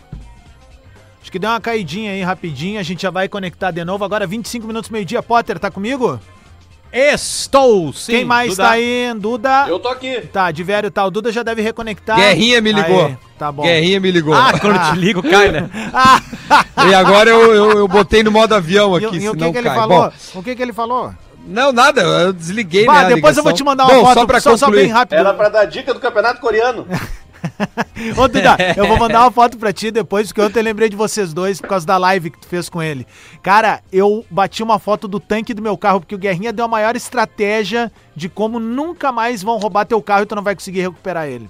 [1.21, 4.05] Acho que deu uma caidinha aí rapidinho, a gente já vai conectar de novo.
[4.05, 5.21] Agora 25 minutos meio-dia.
[5.21, 6.17] Potter, tá comigo?
[6.91, 8.13] Estou, sim.
[8.13, 8.63] Quem mais Duda.
[8.63, 9.13] tá aí?
[9.17, 9.65] Duda.
[9.67, 10.21] Eu tô aqui.
[10.31, 11.05] Tá, de velho tá.
[11.05, 12.15] O Duda já deve reconectar.
[12.15, 13.07] Guerrinha me ligou.
[13.07, 13.63] Aí, tá bom.
[13.63, 14.33] Guerrinha me ligou.
[14.33, 15.69] Ah, Quando eu te ligo, cai, né?
[16.89, 19.57] E agora eu, eu, eu botei no modo avião E, aqui, e o que, que
[19.57, 19.75] ele cai.
[19.75, 20.09] falou?
[20.33, 21.13] Bom, O que, que ele falou?
[21.45, 24.13] não, nada, eu desliguei, Bah, né, a depois eu vou te mandar Bom, uma só
[24.15, 25.17] foto, pra só, só bem rápido.
[25.19, 26.87] Era pra dar dica do campeonato coreano.
[28.17, 30.95] Ô, Duda, eu vou mandar uma foto pra ti depois, porque ontem eu lembrei de
[30.95, 33.05] vocês dois por causa da live que tu fez com ele.
[33.41, 36.67] Cara, eu bati uma foto do tanque do meu carro, porque o Guerrinha deu a
[36.67, 40.81] maior estratégia de como nunca mais vão roubar teu carro e tu não vai conseguir
[40.81, 41.49] recuperar ele.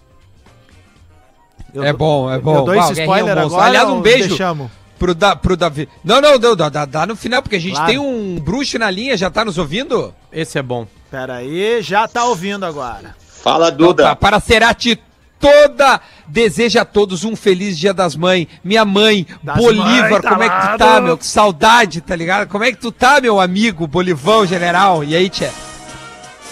[1.74, 2.56] Eu É bom, é bom.
[2.58, 3.56] Eu dou esse é um spoiler monstro.
[3.56, 4.28] agora Aliás, um beijo.
[4.30, 4.72] deixamos?
[4.98, 5.88] Pro, da, pro Davi.
[6.04, 7.88] Não, não, dá, dá, dá no final, porque a gente Claro.
[7.88, 10.14] tem um bruxo na linha, já tá nos ouvindo?
[10.32, 10.88] Esse é bom.
[11.12, 13.16] Pera aí, já tá ouvindo agora.
[13.20, 14.04] Fala, Duda.
[14.04, 15.00] tá, para Cerati
[15.40, 18.48] toda, deseja a todos um feliz dia das mães.
[18.64, 21.18] Minha mãe, Das Bolívar, mães, tá como é que tu tá, meu?
[21.18, 22.48] Que saudade, tá ligado?
[22.50, 25.04] Como é que tu tá, meu amigo, Bolivão, general?
[25.04, 25.50] E aí, Tchê?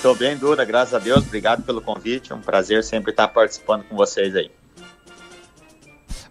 [0.02, 1.26] Tô bem, Duda, graças a Deus.
[1.26, 2.32] Obrigado pelo convite.
[2.32, 4.52] É um prazer sempre estar participando com vocês aí.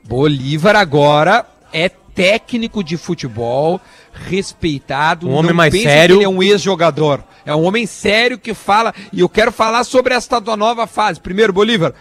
[0.05, 3.81] Bolívar agora é técnico de futebol,
[4.12, 5.29] respeitado.
[5.29, 6.17] Um homem não mais pense sério.
[6.17, 7.25] Que ele é um ex-jogador.
[7.45, 8.95] É um homem sério que fala.
[9.12, 11.21] E eu quero falar sobre esta tua nova fase.
[11.21, 11.95] Primeiro, Bolívar.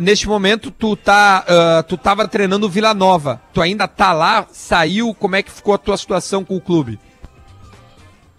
[0.00, 3.40] Neste momento, tu tá, ah, tu tava treinando o Vila Nova.
[3.52, 4.46] Tu ainda tá lá?
[4.50, 5.14] Saiu?
[5.14, 6.98] Como é que ficou a tua situação com o clube?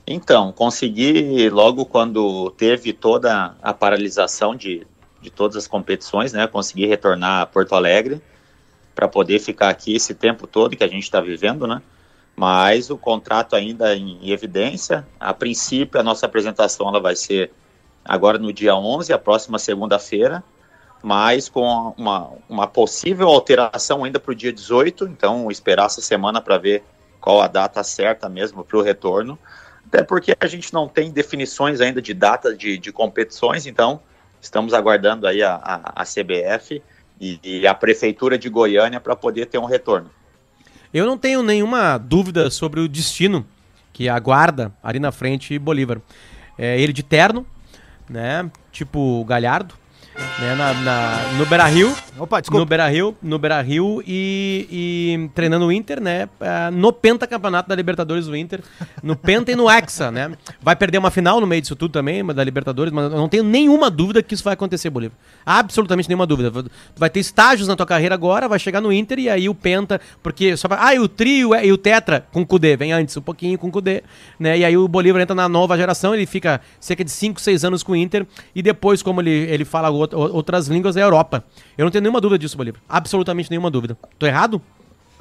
[0.05, 4.85] Então, consegui logo quando teve toda a paralisação de,
[5.21, 6.45] de todas as competições, né?
[6.45, 8.21] Consegui retornar a Porto Alegre
[8.93, 11.81] para poder ficar aqui esse tempo todo que a gente está vivendo, né?
[12.35, 15.07] Mas o contrato ainda em evidência.
[15.19, 17.51] A princípio, a nossa apresentação ela vai ser
[18.03, 20.43] agora no dia 11, a próxima segunda-feira,
[21.03, 25.05] mas com uma, uma possível alteração ainda para o dia 18.
[25.07, 26.81] Então, esperar essa semana para ver
[27.19, 29.37] qual a data certa mesmo para o retorno.
[29.85, 33.99] Até porque a gente não tem definições ainda de data de, de competições, então
[34.41, 36.81] estamos aguardando aí a, a, a CBF
[37.19, 40.09] e, e a Prefeitura de Goiânia para poder ter um retorno.
[40.93, 43.45] Eu não tenho nenhuma dúvida sobre o destino
[43.91, 46.01] que aguarda ali na frente Bolívar.
[46.57, 47.45] É ele de terno,
[48.09, 48.49] né?
[48.71, 49.75] Tipo Galhardo,
[50.39, 50.55] né?
[50.55, 51.95] Na, na- no Beira Rio.
[52.17, 52.65] Opa, No desculpa.
[52.65, 56.29] Beira Rio, no Beira Rio e, e treinando o Inter, né?
[56.39, 58.61] ah, No pentacampeonato da Libertadores do Inter,
[59.01, 60.31] no Penta e no Hexa, né?
[60.61, 63.43] Vai perder uma final no meio disso tudo também, da Libertadores, mas eu não tenho
[63.43, 65.17] nenhuma dúvida que isso vai acontecer, Bolívar.
[65.45, 66.51] Absolutamente nenhuma dúvida.
[66.51, 69.55] Tu vai ter estágios na tua carreira agora, vai chegar no Inter e aí o
[69.55, 72.75] Penta, porque só pra, ah, e o trio é- e o Tetra com o Cudê,
[72.77, 74.03] vem antes um pouquinho com o Cudê,
[74.39, 74.57] né?
[74.57, 77.81] E aí o Bolívar entra na nova geração, ele fica cerca de 5, 6 anos
[77.83, 79.89] com o Inter e depois, como ele, ele fala
[80.33, 81.43] outras línguas é a Europa.
[81.77, 82.81] Eu não tenho nenhuma dúvida disso, Bolívar.
[82.87, 83.97] Absolutamente nenhuma dúvida.
[84.17, 84.61] Tô errado?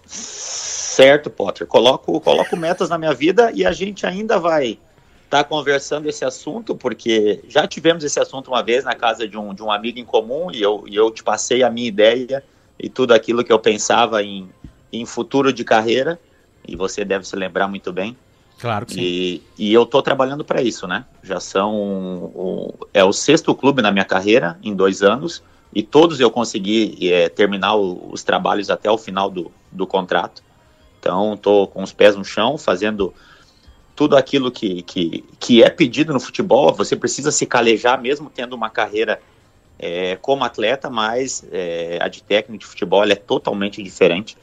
[0.06, 1.66] Certo, Potter.
[1.66, 4.78] Coloco, coloco metas na minha vida e a gente ainda vai
[5.24, 9.54] estar conversando esse assunto, porque já tivemos esse assunto uma vez na casa de um,
[9.54, 12.44] de um amigo em comum e eu, e eu te passei a minha ideia
[12.78, 14.50] e tudo aquilo que eu pensava em,
[14.92, 16.20] em futuro de carreira,
[16.66, 18.16] e você deve se lembrar muito bem.
[18.62, 19.00] Claro que sim.
[19.00, 21.04] E, e eu tô trabalhando para isso, né?
[21.20, 25.42] Já são é o sexto clube na minha carreira em dois anos
[25.74, 30.44] e todos eu consegui é, terminar o- os trabalhos até o final do, do contrato.
[31.00, 33.12] Então tô com os pés no chão, fazendo
[33.96, 36.72] tudo aquilo que, que, que é pedido no futebol.
[36.74, 39.20] Você precisa se calejar mesmo tendo uma carreira
[39.76, 44.38] é, como atleta, mas é, a de técnico de futebol é totalmente diferente.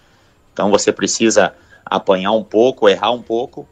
[0.51, 1.53] Então você precisa
[1.86, 3.65] apanhar um pouco, errar um pouco,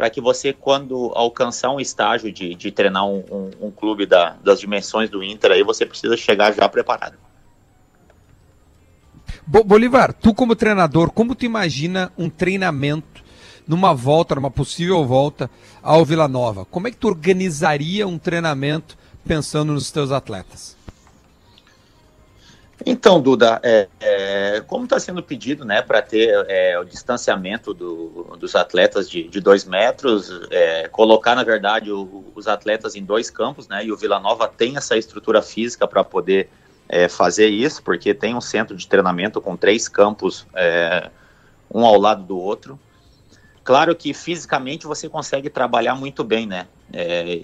[0.00, 4.34] para que você, quando alcançar um estágio de, de treinar um, um- um clube da-
[4.42, 7.18] das dimensões do Inter, aí você precisa chegar já preparado.
[9.46, 13.22] Bo- Bolivar, tu como treinador, como tu imagina um treinamento
[13.68, 15.50] numa volta, numa possível volta
[15.82, 16.64] ao Vila Nova?
[16.64, 20.78] Como é que tu organizaria um treinamento pensando nos teus atletas?
[22.86, 28.36] Então, Duda, é, é, como está sendo pedido, né, para ter é, o distanciamento do-
[28.38, 33.30] dos atletas de, de dois metros, é, colocar, na verdade, o- os atletas em dois
[33.30, 36.48] campos, né, e o Vila Nova tem essa estrutura física para poder
[36.92, 41.08] é, fazer isso, porque tem um centro de treinamento com três campos, é,
[41.72, 42.80] um ao lado do outro.
[43.62, 46.66] Claro que fisicamente você consegue trabalhar muito bem, né?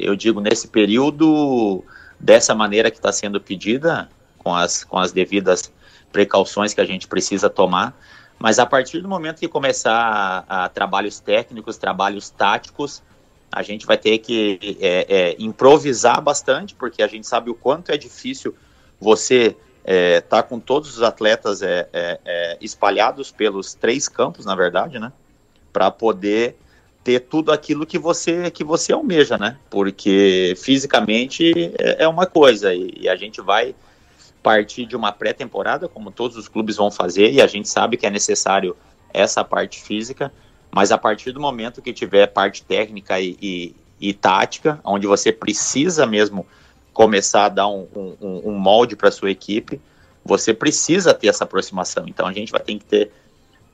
[0.00, 1.84] Eu digo, nesse período,
[2.18, 4.08] dessa maneira que está sendo pedida,
[4.46, 5.72] com as, com as devidas
[6.12, 7.98] precauções que a gente precisa tomar,
[8.38, 13.02] mas a partir do momento que começar a, a trabalhos técnicos, trabalhos táticos,
[13.50, 17.90] a gente vai ter que é, é, improvisar bastante, porque a gente sabe o quanto
[17.90, 18.54] é difícil
[19.00, 24.54] você é, tá com todos os atletas é, é, é, espalhados pelos três campos, na
[24.54, 25.12] verdade, né?
[25.72, 26.56] Para poder
[27.02, 29.58] ter tudo aquilo que você que você almeja, né?
[29.68, 33.74] Porque fisicamente é, é uma coisa e, e a gente vai
[34.46, 38.06] partir de uma pré-temporada, como todos os clubes vão fazer, e a gente sabe que
[38.06, 38.76] é necessário
[39.12, 40.32] essa parte física,
[40.70, 45.32] mas a partir do momento que tiver parte técnica e, e, e tática, onde você
[45.32, 46.46] precisa mesmo
[46.92, 49.80] começar a dar um, um, um molde para sua equipe,
[50.24, 52.04] você precisa ter essa aproximação.
[52.06, 53.10] Então a gente vai ter que ter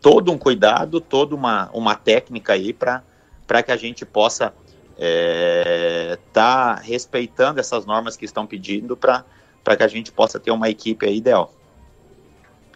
[0.01, 4.55] todo um cuidado, toda uma, uma técnica aí para que a gente possa
[4.97, 9.23] estar tá respeitando essas normas que estão pedindo para
[9.63, 11.53] para que a gente possa ter uma equipe aí ideal.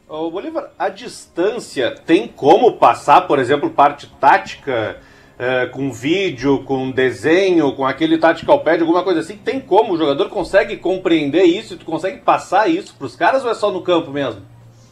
[0.08, 5.00] Ô, Bolívar, a distância tem como passar, por exemplo, parte tática
[5.38, 9.36] eh, com vídeo, com desenho, com aquele tactical pad, alguma coisa assim?
[9.36, 9.92] Tem como?
[9.92, 13.54] O jogador consegue compreender isso e tu consegue passar isso para os caras ou é
[13.54, 14.42] só no campo mesmo?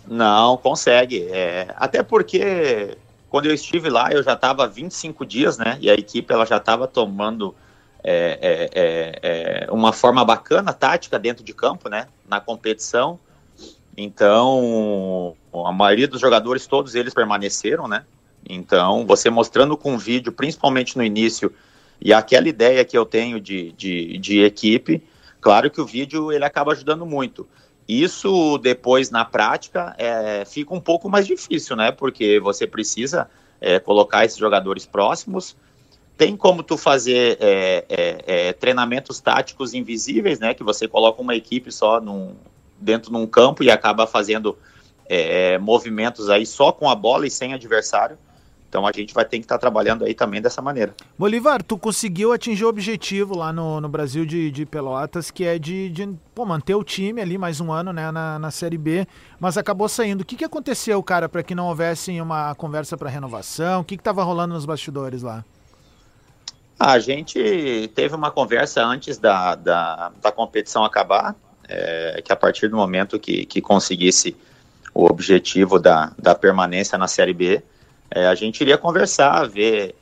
[0.06, 1.28] Não, consegue.
[1.30, 2.98] É, até porque
[3.30, 5.78] quando eu estive lá, eu já estava 25 dias, né?
[5.80, 7.54] E a equipe ela já estava tomando
[8.04, 12.06] é, é, é, é, uma forma bacana, tática dentro de campo, né?
[12.28, 13.18] Na competição.
[13.96, 18.04] Então, a maioria dos jogadores, todos eles permaneceram, né?
[18.46, 21.50] Então, você mostrando com vídeo, principalmente no início,
[21.98, 25.02] e aquela ideia que eu tenho de, de, de equipe,
[25.40, 27.48] claro que o vídeo ele acaba ajudando muito.
[27.88, 31.90] Isso depois na prática é, fica um pouco mais difícil, né?
[31.90, 35.56] Porque você precisa é, colocar esses jogadores próximos.
[36.16, 40.54] Tem como tu fazer é, é, é, treinamentos táticos invisíveis, né?
[40.54, 42.34] Que você coloca uma equipe só num,
[42.78, 44.56] dentro de um campo e acaba fazendo
[45.06, 48.16] é, movimentos aí só com a bola e sem adversário.
[48.74, 50.92] Então a gente vai ter que estar tá trabalhando aí também dessa maneira.
[51.16, 55.60] Bolivar, tu conseguiu atingir o objetivo lá no, no Brasil de, de Pelotas, que é
[55.60, 59.06] de, de pô, manter o time ali mais um ano né, na, na Série B,
[59.38, 60.22] mas acabou saindo.
[60.22, 63.82] O que, que aconteceu, cara, para que não houvesse uma conversa para renovação?
[63.82, 65.44] O que estava rolando nos bastidores lá?
[66.86, 71.34] A gente teve uma conversa antes da, da, da competição acabar,
[71.66, 74.36] é, que a partir do momento que, que conseguisse
[74.92, 77.62] o objetivo da, da permanência na Série B,
[78.10, 79.94] é, a gente iria conversar, ver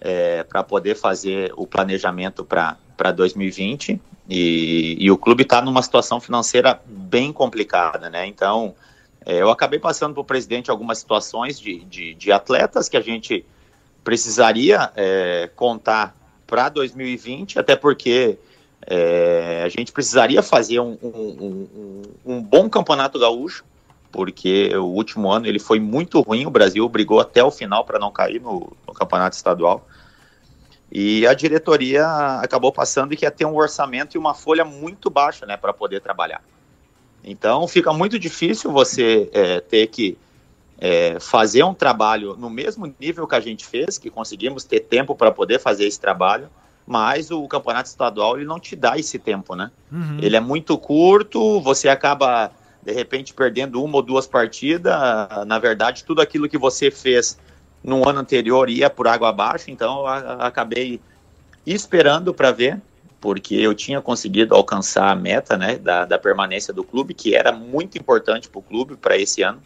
[0.00, 6.20] é, para poder fazer o planejamento para 2020 e, e, o clube está numa situação
[6.20, 8.28] financeira bem complicada, né?
[8.28, 8.76] Então,
[9.26, 13.00] é, eu acabei passando para o presidente algumas situações de, de, de, atletas que a
[13.00, 13.44] gente
[14.04, 18.38] precisaria é, contar para 2020, até porque
[18.86, 22.02] é, a gente precisaria fazer um, um, um,
[22.34, 23.64] um bom campeonato gaúcho,
[24.10, 27.98] porque o último ano ele foi muito ruim, o Brasil brigou até o final para
[27.98, 29.86] não cair no, no, campeonato estadual.
[30.90, 32.06] E a diretoria
[32.42, 36.02] acabou passando que ia ter um orçamento e uma folha muito baixa, né, para poder
[36.02, 36.42] trabalhar.
[37.24, 40.18] Então fica muito difícil você é, ter que
[40.84, 45.14] é, fazer um trabalho no mesmo nível que a gente fez, que conseguimos ter tempo
[45.14, 46.48] para poder fazer esse trabalho,
[46.84, 49.70] mas o campeonato estadual ele não te dá esse tempo, né?
[49.92, 50.18] Uhum.
[50.20, 52.50] Ele é muito curto, você acaba
[52.82, 54.92] de repente perdendo uma ou duas partidas.
[55.46, 57.38] Na verdade, tudo aquilo que você fez
[57.84, 61.00] no ano anterior ia por água abaixo, então eu acabei
[61.64, 62.82] esperando para ver,
[63.20, 67.52] porque eu tinha conseguido alcançar a meta né, da, da permanência do clube, que era
[67.52, 69.62] muito importante para o clube para esse ano,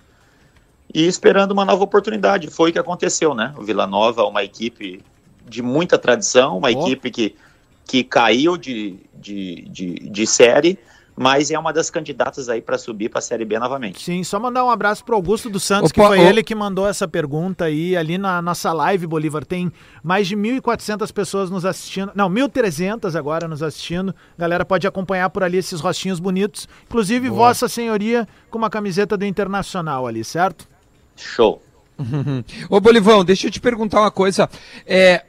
[0.94, 2.48] e esperando uma nova oportunidade.
[2.48, 3.52] Foi o que aconteceu, né?
[3.56, 5.02] O Vila Nova, uma equipe
[5.48, 6.70] de muita tradição, uma Ó.
[6.70, 7.36] equipe que,
[7.84, 10.78] que caiu de, de, de, de série,
[11.18, 14.02] mas é uma das candidatas aí para subir para a Série B novamente.
[14.02, 16.54] Sim, só mandar um abraço pro Augusto dos Santos, que Opa, foi ô- ele que
[16.54, 19.42] mandou essa pergunta aí ali na nossa live, Bolívar.
[19.44, 19.72] Tem
[20.02, 22.12] mais de 1.400 pessoas nos assistindo.
[22.14, 24.14] Não, 1.300 agora nos assistindo.
[24.36, 26.68] Galera pode acompanhar por ali esses rostinhos bonitos.
[26.86, 30.68] Inclusive, Vossa Senhoria com uma camiseta do Internacional ali, certo?
[31.16, 31.62] Show.
[32.68, 34.48] Ô Bolivão, deixa eu te perguntar uma coisa.
[34.86, 35.24] É,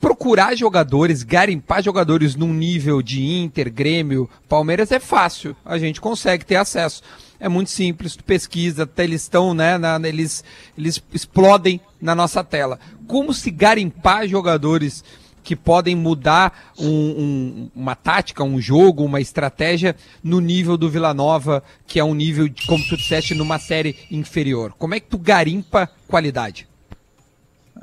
[0.00, 5.56] procurar jogadores, garimpar jogadores num nível de Inter, Grêmio, Palmeiras é fácil.
[5.64, 7.02] A gente consegue ter acesso.
[7.38, 9.76] É muito simples, tu pesquisa, até eles estão, né?
[9.76, 10.44] na- eles,
[10.78, 12.78] eles explodem na nossa tela.
[13.06, 15.02] Como se garimpar jogadores
[15.42, 21.12] que podem mudar um- um- uma tática, um jogo, uma estratégia no nível do Vila
[21.12, 24.74] Nova, que é um nível, de, como tu disseste, numa série inferior?
[24.78, 26.68] Como é que tu garimpa qualidade?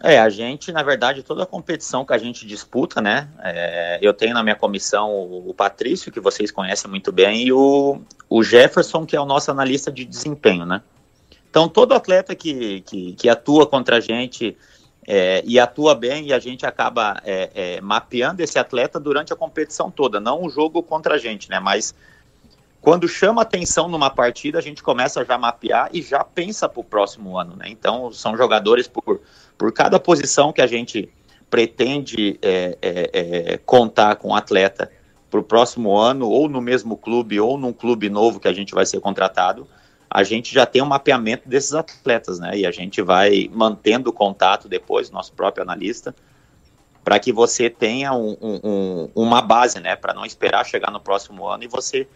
[0.01, 3.27] É, a gente, na verdade, toda a competição que a gente disputa, né?
[3.43, 7.51] é, eu tenho na minha comissão o, o Patrício, que vocês conhecem muito bem, e
[7.51, 7.99] o,
[8.29, 10.81] o Jefferson, que é o nosso analista de desempenho, né?
[11.49, 14.55] Então, todo atleta que, que, que atua contra a gente
[15.11, 19.35] é, e atua bem, e a gente acaba é, é, mapeando esse atleta durante a
[19.35, 21.59] competição toda, não o jogo contra a gente, né?
[21.59, 21.95] Mas
[22.79, 26.79] quando chama atenção numa partida, a gente começa já a mapear e já pensa para
[26.79, 27.65] o próximo ano, né?
[27.69, 29.19] Então, são jogadores por,
[29.57, 31.09] por cada posição que a gente
[31.49, 33.09] pretende é, é,
[33.53, 34.91] é, contar com o atleta
[35.31, 38.75] para o próximo ano, ou no mesmo clube, ou num clube novo que a gente
[38.75, 39.67] vai ser contratado,
[40.09, 42.57] a gente já tem um mapeamento desses atletas, né?
[42.57, 46.15] E a gente vai mantendo contato depois, nosso próprio analista,
[47.03, 49.95] para que você tenha um- um- um- uma base, né?
[49.95, 52.07] Para não esperar chegar no próximo ano e você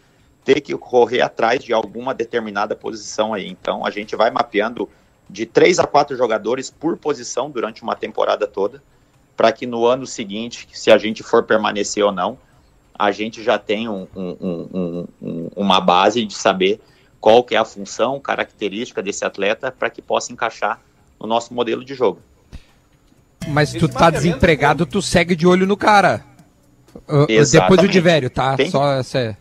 [0.44, 3.48] ter que correr atrás de alguma determinada posição aí.
[3.48, 4.90] Então a gente vai mapeando
[5.30, 8.84] de três a quatro jogadores por posição durante uma temporada toda,
[9.38, 12.38] para que no ano seguinte, se a gente for permanecer ou não,
[12.98, 14.08] a gente já tenha um-
[15.56, 16.82] uma base de saber
[17.24, 20.82] qual que é a função, característica desse atleta para que possa encaixar
[21.18, 22.20] no nosso modelo de jogo.
[23.48, 26.26] Mas tu Esse tá mapeamento desempregado, tu segue de olho no cara.
[27.08, 27.52] Uh, Exatamente.
[27.54, 28.58] Depois o de velho, tá?
[28.58, 29.38] Tem que- Só essa é.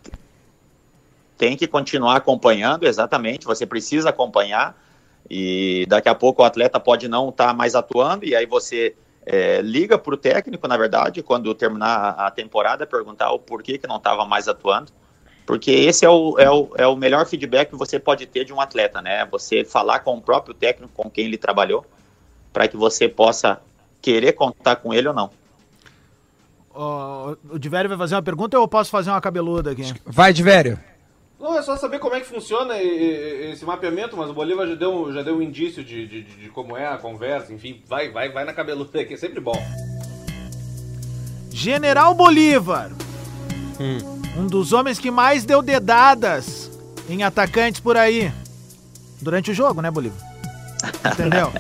[1.36, 4.80] tem que continuar acompanhando, exatamente, você precisa acompanhar,
[5.28, 8.94] e daqui a pouco o atleta pode não estar mais atuando, e aí você
[9.26, 13.88] é, liga para o técnico, na verdade, quando terminar a temporada, perguntar o porquê que
[13.88, 14.92] não estava mais atuando,
[15.46, 18.52] porque esse é o, é, o, é o melhor feedback que você pode ter de
[18.52, 19.26] um atleta, né?
[19.30, 21.84] Você falar com o próprio técnico, com quem ele trabalhou,
[22.52, 23.60] para que você possa
[24.00, 25.30] querer contar com ele ou não.
[26.74, 29.92] Ó, o Divério vai fazer uma pergunta ou eu posso fazer uma cabeluda aqui?
[30.06, 30.78] Vai de velho.
[31.38, 35.12] Não, é só saber como é que funciona esse mapeamento, mas o Bolívar já deu,
[35.12, 38.30] já deu um indício de, de, de- de como é a conversa, enfim, vai, vai,
[38.30, 39.60] vai na cabeluda que é sempre bom.
[41.50, 42.92] General Bolívar.
[44.36, 46.70] Um dos homens que mais deu dedadas
[47.08, 48.32] em atacantes por aí.
[49.20, 50.18] Durante o jogo, né, Bolívar?
[51.12, 51.52] Entendeu?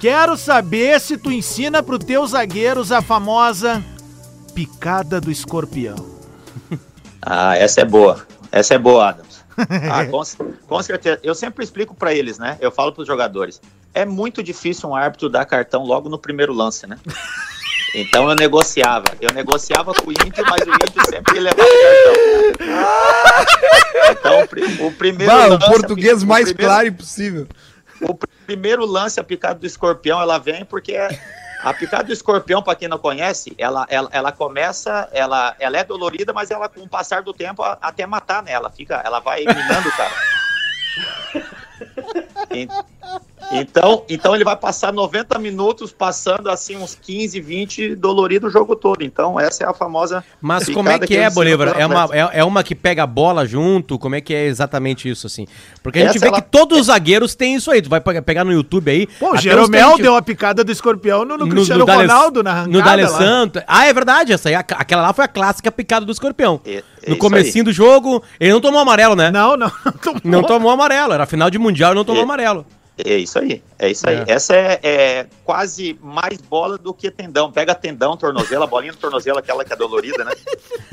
[0.00, 3.82] Quero saber se tu ensina pro teus zagueiros a famosa
[4.54, 5.94] picada do escorpião.
[7.20, 8.26] Ah, essa é boa.
[8.50, 9.42] Essa é boa, Adams.
[9.92, 10.22] Ah, com,
[10.66, 11.20] com certeza.
[11.22, 12.56] Eu sempre explico para eles, né?
[12.58, 13.60] Eu falo para os jogadores.
[13.94, 16.98] É muito difícil um árbitro dar cartão logo no primeiro lance, né?
[17.94, 19.04] Então eu negociava.
[19.20, 22.14] Eu negociava com o Inter, mas o Inter sempre levava cartão.
[24.12, 27.46] Então o pri- o primeiro Bah, o lance, português o mais primeiro- claro impossível.
[28.00, 28.14] o
[28.46, 30.96] primeiro lance, a picada do escorpião, ela vem porque
[31.62, 35.84] a picada do escorpião, para quem não conhece, ela, ela, ela começa, ela, ela é
[35.84, 38.52] dolorida, mas ela com o passar do tempo a- até matar, né?
[38.52, 40.14] Ela fica, ela vai minando o cara.
[43.52, 48.50] En- Então, então ele vai passar 90 minutos passando assim uns 15, 20 dolorido o
[48.50, 49.02] jogo todo.
[49.04, 50.24] Então essa é a famosa.
[50.40, 51.74] Mas como é que é, Bolívar?
[51.78, 53.98] É uma, é, é uma que pega a bola junto?
[53.98, 55.46] Como é que é exatamente isso, assim?
[55.82, 57.80] Porque a gente Essa vê ela- que todos os zagueiros têm isso aí.
[57.82, 59.06] Tu vai pe- pegar no YouTube aí.
[59.06, 62.02] Pô, o Jeromel gente- deu a picada do escorpião no, no, no- Cristiano no D'Ale-
[62.06, 63.08] Ronaldo na arrancada No D'Ale lá.
[63.18, 63.62] Santo.
[63.66, 64.32] Ah, é verdade.
[64.32, 66.60] Essa aí, aquela lá foi a clássica picada do escorpião.
[66.64, 69.30] É- é no comecinho do jogo, ele não tomou amarelo, né?
[69.30, 69.70] Não, não.
[70.24, 71.12] Não, Não tomou amarelo.
[71.12, 72.24] Era final de mundial e não tomou É.
[72.24, 72.64] amarelo.
[72.98, 74.16] É isso aí, é isso aí.
[74.16, 74.24] É.
[74.28, 77.50] Essa é, é quase mais bola do que tendão.
[77.50, 80.32] Pega tendão, tornozelo, a bolinha do tornozelo, aquela que é dolorida, né?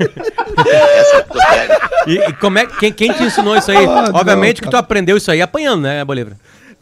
[0.66, 1.90] Essa que tu pega.
[2.06, 3.84] E, e como é, quem, quem te ensinou isso aí?
[3.86, 6.36] Ah, Obviamente não, que tu aprendeu isso aí apanhando, né, Bolívar?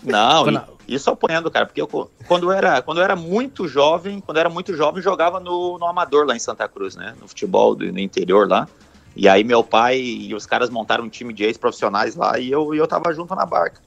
[0.05, 1.89] Não, e- isso apanhando, cara, porque eu,
[2.27, 5.79] quando, eu era, quando eu era muito jovem, quando eu era muito jovem, jogava no,
[5.79, 7.15] no Amador lá em Santa Cruz, né?
[7.21, 8.69] No futebol do, no interior lá.
[9.17, 12.73] E aí meu pai e os caras montaram um time de ex-profissionais lá e eu,
[12.73, 13.81] e eu tava junto na barca.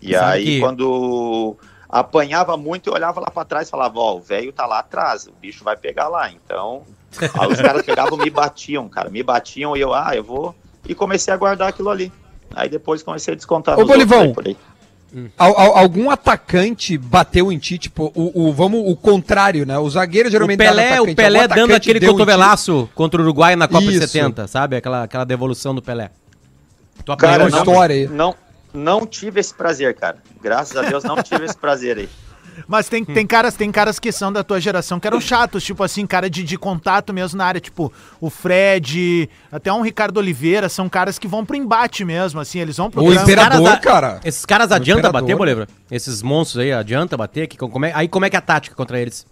[0.00, 1.56] E Sabe aí que- quando
[1.88, 5.26] apanhava muito, eu olhava lá pra trás e falava, ó, o velho tá lá atrás,
[5.26, 6.30] o bicho vai pegar lá.
[6.30, 6.82] Então,
[7.38, 10.54] aí os caras pegavam e me batiam, cara, me batiam e eu, ah, eu vou...
[10.86, 12.12] E comecei a guardar aquilo ali.
[12.54, 14.56] Aí depois comecei a descontar Ô, nos outros Bolivão, aí por aí.
[15.38, 19.78] Al- al- algum atacante bateu em ti, tipo, o, o- vamos, o contrário, né?
[19.78, 23.66] O zagueiro O geralmente no Pelé, o Pelé dando aquele cotovelaço contra o Uruguai na
[23.66, 24.00] Copa Isso.
[24.00, 24.76] 70, sabe?
[24.76, 26.10] Aquela, aquela devolução do Pelé.
[27.04, 28.06] Tu Cara, não, história aí.
[28.08, 28.34] não,
[28.72, 30.18] não tive esse prazer, cara.
[30.42, 32.08] Graças a Deus não tive esse prazer aí.
[32.66, 35.82] Mas tem, tem, caras, tem caras que são da tua geração que eram chatos, tipo
[35.84, 40.68] assim, cara de, de contato mesmo na área, tipo o Fred, até um Ricardo Oliveira,
[40.68, 43.14] são caras que vão pro embate mesmo, assim, eles vão pro O.
[43.14, 44.20] Imperador, caras- cara.
[44.24, 45.68] Esses caras adianta bater, Bolívar?
[45.90, 47.46] Esses monstros aí, adianta bater?
[47.46, 49.24] Que, como é, aí como é que é a tática contra eles?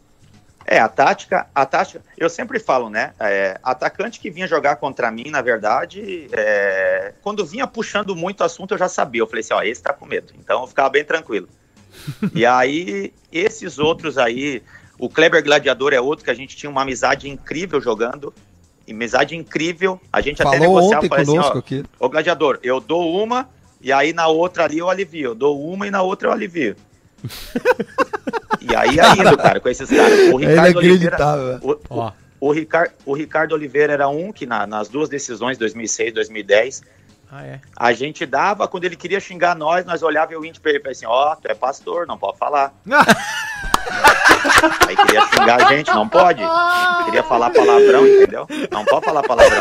[0.69, 3.15] É, a tática, a tática, eu sempre falo, né?
[3.21, 8.45] é, atacante que vinha jogar contra mim, na verdade, é, quando vinha puxando muito o
[8.45, 9.23] assunto, eu já sabia.
[9.23, 10.33] Eu falei assim, ó, esse tá com medo.
[10.37, 11.49] Então eu ficava bem tranquilo.
[12.35, 14.61] e aí, esses outros aí,
[14.99, 18.35] o Kleber Gladiador é outro que a gente tinha uma amizade incrível jogando.
[18.89, 20.01] Amizade incrível.
[20.13, 21.85] A gente até Falou negociava, ontem falei assim, ó, aqui.
[22.01, 23.49] Ô, gladiador, eu dou uma
[23.81, 25.31] e aí na outra ali eu alivio.
[25.31, 26.75] Eu dou uma e na outra eu alivio.
[28.61, 30.19] E aí indo, cara, com esses caras.
[30.33, 31.17] O É Ricardo Oliveira.
[31.63, 32.13] O, Ó.
[32.41, 36.83] o, Ricar, o Ricardo Oliveira era um que na- nas duas decisões, 2006 2010,
[37.31, 37.61] Ah, é.
[37.77, 40.79] a gente dava, quando ele queria xingar nós, nós olhava e o índio pra ele
[40.79, 42.73] e falava assim, ó, tu é pastor, não pode falar.
[44.87, 46.43] Aí queria xingar a gente, não pode.
[47.05, 48.47] Queria falar palavrão, entendeu?
[48.71, 49.61] Não pode falar palavrão.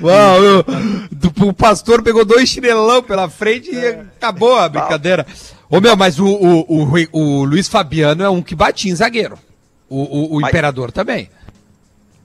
[0.00, 0.62] Uau, eu-
[1.10, 5.26] do- o pastor pegou dois chinelão pela frente e acabou a brincadeira.
[5.70, 9.38] Ô meu, mas o, o, o, o Luiz Fabiano é um que batia em zagueiro.
[9.88, 11.30] O, o, o Mas- imperador também.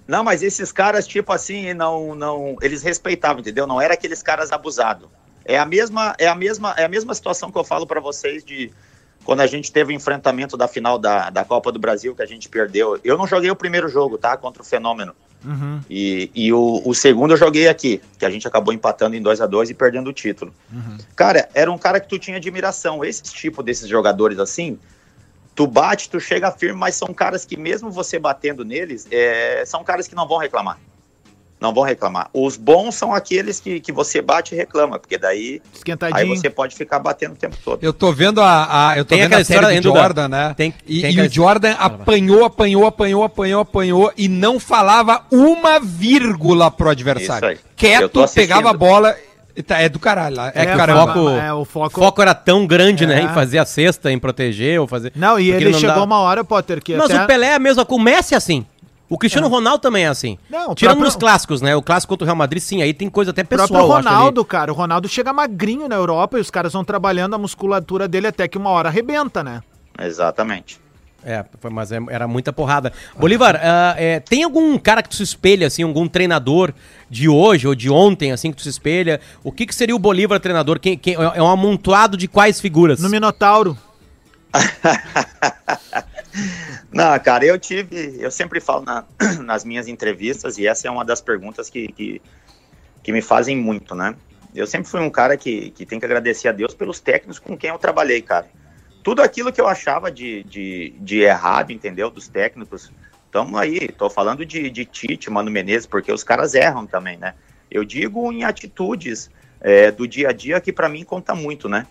[0.05, 3.66] Não, mas esses caras, tipo assim, não, não, eles respeitavam, entendeu?
[3.66, 5.07] Não era aqueles caras abusados.
[5.45, 8.43] É a mesma, é a mesma, é a mesma situação que eu falo pra vocês
[8.43, 8.70] de
[9.24, 12.26] quando a gente teve o enfrentamento da final da, da Copa do Brasil que a
[12.26, 12.99] gente perdeu.
[13.03, 14.36] Eu não joguei o primeiro jogo, tá?
[14.36, 15.16] Contra o Fenômeno.
[15.43, 15.81] Uhum.
[15.89, 19.41] E, e o, o segundo eu joguei aqui, que a gente acabou empatando em 2
[19.41, 20.53] a 2 e perdendo o título.
[21.15, 23.03] Cara, era um cara que tu tinha admiração.
[23.03, 24.79] Esse tipo desses jogadores assim,
[25.55, 29.83] tu bate, tu chega firme, mas são caras que mesmo você batendo neles, é, são
[29.83, 30.79] caras que não vão reclamar.
[31.64, 32.30] Não vão reclamar.
[32.34, 35.61] Os bons são aqueles que, que você bate e reclama, porque daí
[36.11, 37.82] aí você pode ficar batendo o tempo todo.
[37.82, 40.53] Eu tô vendo a, a- eu tô Tem vendo a série história do Jordan, né?
[40.57, 45.80] Tem- e, tem e o Jordan apanhou, apanhou, apanhou, apanhou, apanhou e não falava uma
[45.80, 47.57] vírgula pro adversário.
[47.78, 49.16] Quieto, pegava a bola.
[49.55, 50.51] e tá- É do caralho lá.
[50.53, 52.22] É, É foco, É, o o foco- foco...
[52.22, 53.22] era tão grande, né?
[53.22, 53.24] É.
[53.24, 55.14] Em fazer a cesta, em proteger ou fazer.
[55.16, 57.24] Não, e Porque ele não chegou dá- uma hora, Potter, que Mas até...
[57.24, 57.86] o Pelé é a mesma
[58.34, 58.66] é assim.
[59.10, 60.39] O Cristiano Ronaldo também é assim.
[60.49, 61.76] Não, o Tirando próprio- nos clássicos, né?
[61.76, 63.68] O clássico contra o Real Madrid, sim, aí tem coisa até O pessoal.
[63.68, 64.08] próprio eu acho.
[64.10, 68.08] Ronaldo, cara, o Ronaldo chega magrinho na Europa e os caras vão trabalhando a musculatura
[68.08, 69.62] dele até que uma hora arrebenta, né?
[69.99, 70.82] Exatamente.
[71.26, 72.91] É, foi- mas é- era muita porrada.
[73.18, 76.74] Bolívar, ah, é, tem algum cara que tu se espelha, assim, algum treinador
[77.10, 79.22] de hoje ou de ontem, assim, que tu se espelha?
[79.43, 80.80] O que, que seria o Bolívar treinador?
[80.80, 82.99] Quem, quem- é um amontoado de quais figuras?
[82.99, 83.78] No Minotauro.
[86.91, 89.05] Não, cara, eu tive, eu sempre falo na-
[89.43, 92.21] nas minhas entrevistas, e essa é uma das perguntas que, que,
[93.03, 94.15] que me fazem muito, né?
[94.53, 97.57] Eu sempre fui um cara que, que tem que agradecer a Deus pelos técnicos com
[97.57, 98.47] quem eu trabalhei, cara.
[99.03, 102.09] Tudo aquilo que eu achava de, de, de errado, entendeu?
[102.09, 102.91] Dos técnicos,
[103.31, 107.34] tamo aí, tô falando de, de Tite, Mano Menezes, porque os caras erram também, né?
[107.69, 109.29] Eu digo em atitudes
[109.59, 111.88] é, do dia a dia que para mim conta muito, né?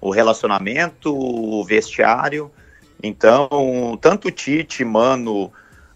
[0.00, 2.50] O relacionamento, o vestiário,
[3.02, 5.50] então, tanto Tite, Mano,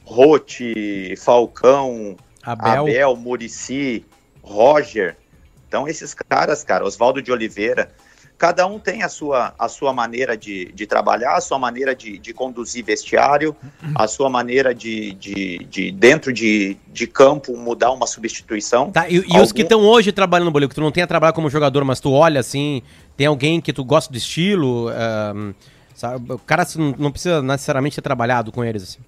[0.05, 2.83] Rote, Falcão, Abel.
[2.83, 4.05] Abel, Murici,
[4.43, 5.17] Roger.
[5.69, 7.91] Então, esses caras, cara, Oswaldo de Oliveira,
[8.39, 12.19] cada um tem a sua, a sua maneira de, de trabalhar, a sua maneira de,
[12.19, 13.57] de conduzir vestiário,
[13.95, 18.91] a sua maneira de, de, de dentro de, de campo, mudar uma substituição.
[18.91, 21.07] Tá, e, e os Algum- que estão hoje trabalhando no Bolívar, que tu não tenha
[21.07, 22.83] trabalhado como jogador, mas tu olha assim,
[23.17, 25.53] tem alguém que tu gosta do estilo, ahn,
[26.31, 26.67] o cara
[26.99, 28.99] não precisa necessariamente ter trabalhado com eles, assim.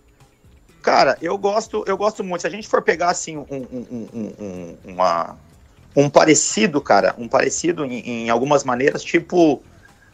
[0.83, 2.43] Cara, eu gosto, eu gosto muito.
[2.43, 5.37] Se a gente for pegar assim um, um, um, um- uma,
[5.95, 9.63] um parecido, cara, um parecido em, em algumas maneiras, tipo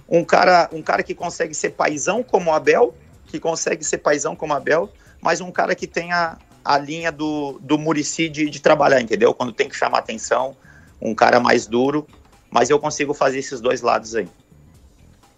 [0.08, 2.94] um cara, um cara que consegue ser paisão como Abel,
[3.26, 7.58] que consegue ser paisão como Abel, mas um cara que tem a, a linha do,
[7.60, 9.32] do Murici de, de trabalhar, entendeu?
[9.34, 10.56] Quando tem que chamar atenção,
[11.00, 12.06] um cara mais duro,
[12.50, 14.28] mas eu consigo fazer esses dois lados aí.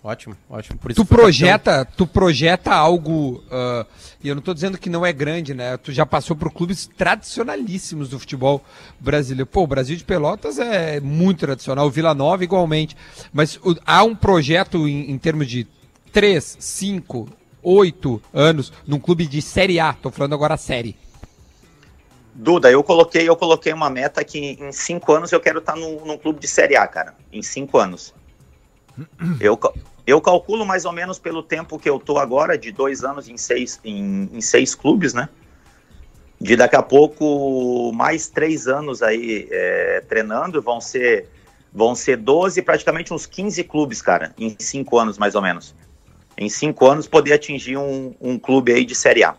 [0.06, 0.78] Ótimo, ótimo.
[0.78, 3.84] Por isso Tu projeta, tu projeta algo, ah,
[4.22, 5.76] e eu não tô dizendo que não é grande, né?
[5.78, 8.62] Tu já passou por clubes tradicionalíssimos do futebol
[9.00, 9.46] brasileiro.
[9.46, 12.96] Pô, o Brasil de Pelotas é muito tradicional, o Vila Nova igualmente.
[13.32, 15.66] Mas o- há um projeto em, em termos de
[16.12, 17.28] 3, 5,
[17.60, 20.94] 8 anos num clube de Série A, tô falando agora série.
[22.32, 26.04] Duda, eu coloquei, eu coloquei uma meta que em cinco anos eu quero estar num,
[26.06, 27.12] num clube de Série A, cara.
[27.32, 28.14] Em cinco anos.
[29.40, 29.58] Eu,
[30.06, 33.36] eu calculo mais ou menos pelo tempo que eu tô agora, de dois anos em
[33.36, 35.28] seis, em, em seis clubes, né?
[36.40, 41.28] De daqui a pouco mais três anos aí é, treinando, vão ser,
[41.72, 45.74] vão ser 12, praticamente uns 15 clubes, cara, em cinco anos mais ou menos.
[46.38, 49.34] Em cinco anos poder atingir um, um clube aí de Série A.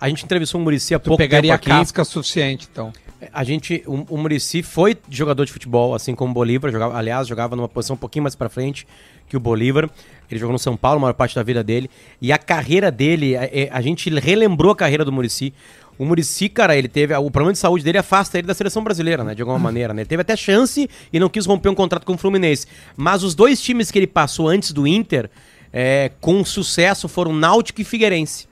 [0.00, 1.80] A gente entrevistou o Murici há Tu pouco pegaria tempo aqui.
[1.80, 2.92] casca suficiente, então.
[3.32, 7.26] A gente, o, o Murici foi jogador de futebol, assim como o Bolívar, jogava, aliás,
[7.26, 8.86] jogava numa posição um pouquinho mais pra frente
[9.28, 9.90] que o Bolívar.
[10.30, 11.90] Ele jogou no São Paulo a maior parte da vida dele.
[12.20, 15.52] E a carreira dele, a, é- a gente relembrou a carreira do Murici.
[15.98, 17.12] O Murici, cara, ele teve.
[17.16, 19.34] O problema de saúde dele afasta ele da seleção brasileira, né?
[19.34, 20.02] De alguma maneira, né?
[20.02, 22.66] Ele teve até chance e não quis romper um contrato com o Fluminense.
[22.96, 25.28] Mas os dois times que ele passou antes do Inter,
[25.72, 28.46] é, com sucesso, foram Náutico e Figueirense.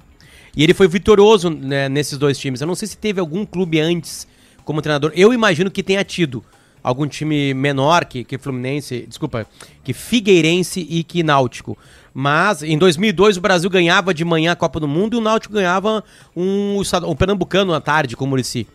[0.57, 2.61] E ele foi vitorioso né, nesses dois times.
[2.61, 4.27] Eu não sei se teve algum clube antes
[4.67, 5.13] como treinador.
[5.15, 6.45] Eu imagino que tenha tido
[6.83, 9.47] algum time menor que, que Fluminense, desculpa,
[9.83, 11.79] que Figueirense e que Náutico.
[12.13, 15.55] Mas em 2002 o Brasil ganhava de manhã a Copa do Mundo e o Náutico
[15.55, 16.05] ganhava
[16.37, 18.67] um, um Pernambucano à tarde com o Murici.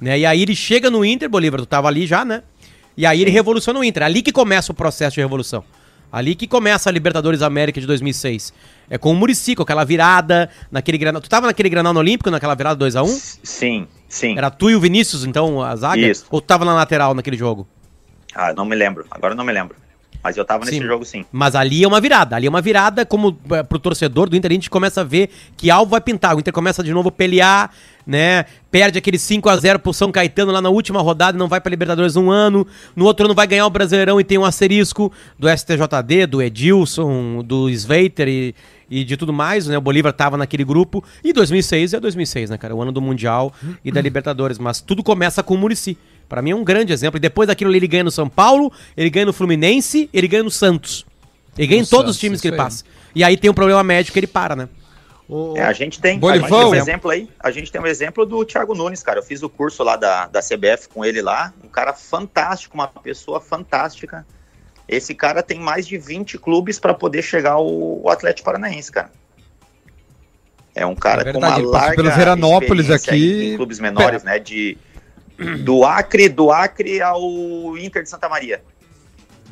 [0.00, 0.20] Né?
[0.20, 2.42] E aí ele chega no Inter, Bolívar, tu tava ali já, né?
[2.96, 4.02] E aí ele revoluciona o Inter.
[4.02, 5.64] Ali que começa o processo de revolução.
[6.10, 8.52] Ali que começa a Libertadores América de 2006.
[8.88, 11.20] É com o Murici, com aquela virada, naquele granal.
[11.20, 13.38] Tu tava naquele granal no Olímpico, naquela virada 2x1?
[13.42, 14.36] Sim, sim.
[14.36, 16.00] Era tu e o Vinícius, então, a zaga?
[16.00, 16.26] Isso.
[16.30, 17.68] Ou tu tava na lateral naquele jogo?
[18.34, 19.06] Ah, não me lembro.
[19.10, 19.76] Agora eu não me lembro.
[20.28, 20.84] Mas eu tava nesse Sim.
[20.86, 21.24] jogo sim.
[21.32, 22.36] Mas ali é uma virada.
[22.36, 25.30] Ali é uma virada, como é, pro torcedor do Inter, a gente começa a ver
[25.56, 26.36] que algo vai pintar.
[26.36, 27.70] O Inter começa de novo a pelear,
[28.06, 28.44] né?
[28.70, 31.62] Perde aquele 5 a 0 pro São Caetano lá na última rodada e não vai
[31.62, 32.66] pra Libertadores um ano.
[32.94, 37.42] No outro ano vai ganhar o Brasileirão e tem um asterisco do STJD, do Edilson,
[37.42, 38.54] do Sveiter e,
[38.90, 39.78] e de tudo mais, né?
[39.78, 41.02] O Bolívar tava naquele grupo.
[41.24, 42.76] E 2006 é 2006, né, cara?
[42.76, 43.50] O ano do Mundial
[43.82, 44.58] e da Libertadores.
[44.58, 45.96] Mas tudo começa com o Murici.
[46.28, 47.16] Pra mim é um grande exemplo.
[47.16, 50.42] E depois daquilo ali ele ganha no São Paulo, ele ganha no Fluminense, ele ganha
[50.42, 51.06] no Santos.
[51.56, 52.84] Ele ganha em No todos os Santos, times que ele passa.
[53.14, 54.68] E aí tem um problema médico que ele para, né?
[55.28, 57.28] O- É, a gente tem, a gente tem um exemplo aí.
[57.40, 59.18] A gente tem um exemplo do Thiago Nunes, cara.
[59.18, 61.52] Eu fiz o curso lá da, da CBF com ele lá.
[61.64, 64.26] Um cara fantástico, uma pessoa fantástica.
[64.88, 67.66] Esse cara tem mais de 20 clubes para poder chegar ao,
[68.04, 69.10] ao Atlético Paranaense, cara.
[70.74, 73.52] É um cara É verdade, com uma larga pelo Veranópolis aqui.
[73.52, 74.38] em clubes menores, né?
[74.38, 74.78] De
[75.64, 78.62] do Acre, do Acre ao Inter de Santa Maria.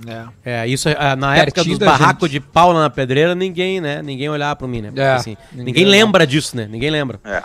[0.06, 0.24] É.
[0.62, 4.02] É, isso ah, na época dos barracos de Paula na pedreira, ninguém, né?
[4.02, 4.88] Ninguém olhava pra mim, né?
[4.88, 6.68] Porque, É, assim, ninguém ninguém, lembra disso, né?
[6.70, 7.18] Ninguém lembra.
[7.24, 7.42] É.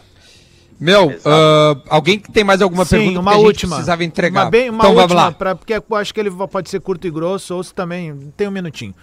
[0.79, 3.75] Meu, ah, alguém que tem mais alguma Sim, pergunta uma que a gente última.
[3.75, 4.43] precisava entregar?
[4.45, 5.31] Uma, bem, uma então última, vamos lá.
[5.31, 8.47] pra- porque eu acho que ele pode ser curto e grosso, ou se também tem
[8.47, 8.93] um minutinho.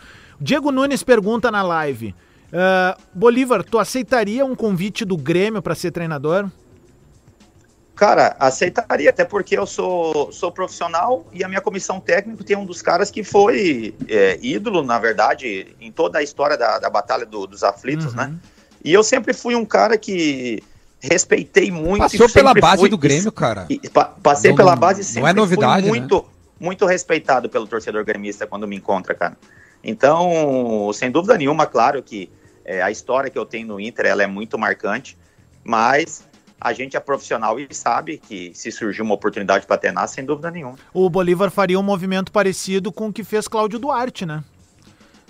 [0.41, 2.15] Diego Nunes pergunta na live.
[2.53, 6.51] ah, Bolívar, tu aceitaria um convite do Grêmio pra ser treinador?
[7.99, 12.65] Cara, aceitaria, até porque eu sou, sou profissional e a minha comissão técnica tem um
[12.65, 17.27] dos caras que foi é, ídolo, na verdade, em toda a história da, da Batalha
[17.27, 18.33] do- dos Aflitos, né?
[18.85, 20.63] E eu sempre fui um cara que
[21.01, 21.99] respeitei muito.
[21.99, 23.67] Passou e pela base fui- do Grêmio, cara.
[23.69, 25.89] e pa- passei Não- pela não- base não e sempre é novidade, né?
[25.89, 26.25] fui muito,
[26.61, 29.37] muito respeitado pelo torcedor gremista quando me encontra, cara.
[29.83, 32.31] Então, sem dúvida nenhuma, claro que
[32.65, 35.19] é, a história que eu tenho no Inter ela é muito marcante,
[35.65, 36.28] mas
[36.61, 40.51] a gente é profissional e sabe que se surgir uma oportunidade para treinar, sem dúvida
[40.51, 40.77] nenhuma.
[40.93, 44.43] O Bolívar faria um movimento parecido com o que fez Cláudio Duarte, né?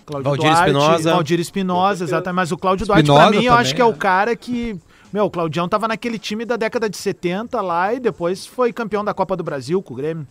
[0.06, 1.12] Cláudio Valdir Duarte, Espinosa.
[1.12, 2.36] Valdir Espinosa, exatamente.
[2.36, 3.98] Mas o Cláudio Duarte, Espinosa pra mim, eu acho também, que é o né?
[3.98, 4.78] cara que.
[5.12, 9.02] Meu, o Claudião tava naquele time da década de 70 lá e depois foi campeão
[9.02, 10.26] da Copa do Brasil com o Grêmio.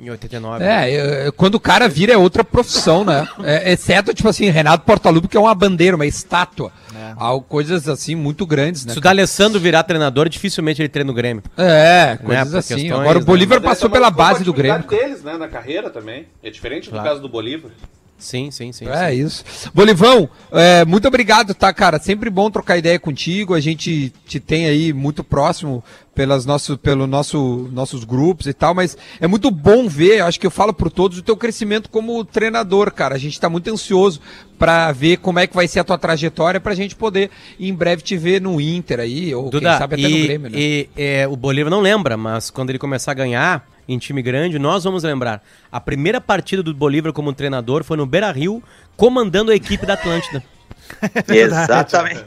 [0.00, 0.64] Em 89.
[0.64, 3.28] É, é, quando o cara vira é outra profissão, né?
[3.44, 6.72] É, exceto, tipo assim, Renato Portaluppi, que é uma bandeira, uma estátua.
[7.16, 8.92] Algo, coisas assim muito grandes, né?
[8.92, 11.42] Se o D'Alessandro virar treinador, dificilmente ele treina no Grêmio.
[11.56, 12.74] É, coisas por assim.
[12.76, 13.26] questões, Agora o né?
[13.26, 14.86] Bolívar essa passou é pela base do Grêmio.
[14.88, 16.26] deles, né, na carreira também.
[16.42, 17.04] É diferente Claro.
[17.04, 17.70] do caso do Bolívar.
[18.18, 18.86] Sim, sim, sim.
[18.86, 19.24] É sim.
[19.24, 19.44] isso.
[19.72, 21.98] Bolivão, é, muito obrigado, tá, cara?
[21.98, 23.54] Sempre bom trocar ideia contigo.
[23.54, 25.82] A gente te tem aí muito próximo
[26.20, 30.46] pelas nossos, pelo nosso, nossos grupos e tal, mas é muito bom ver, acho que
[30.46, 33.14] eu falo por todos, o teu crescimento como treinador, cara.
[33.14, 34.20] A gente tá muito ansioso
[34.58, 38.02] pra ver como é que vai ser a tua trajetória pra gente poder em breve
[38.02, 40.58] te ver no Inter aí, ou Duda, quem sabe até e, no Grêmio, né?
[40.60, 44.58] e, é, o Bolívar não lembra, mas quando ele começar a ganhar em time grande,
[44.58, 45.42] nós vamos lembrar.
[45.72, 48.62] A primeira partida do Bolívar como treinador foi no Beira-Rio,
[48.94, 50.44] comandando a equipe da Atlântida.
[51.32, 52.24] Exatamente.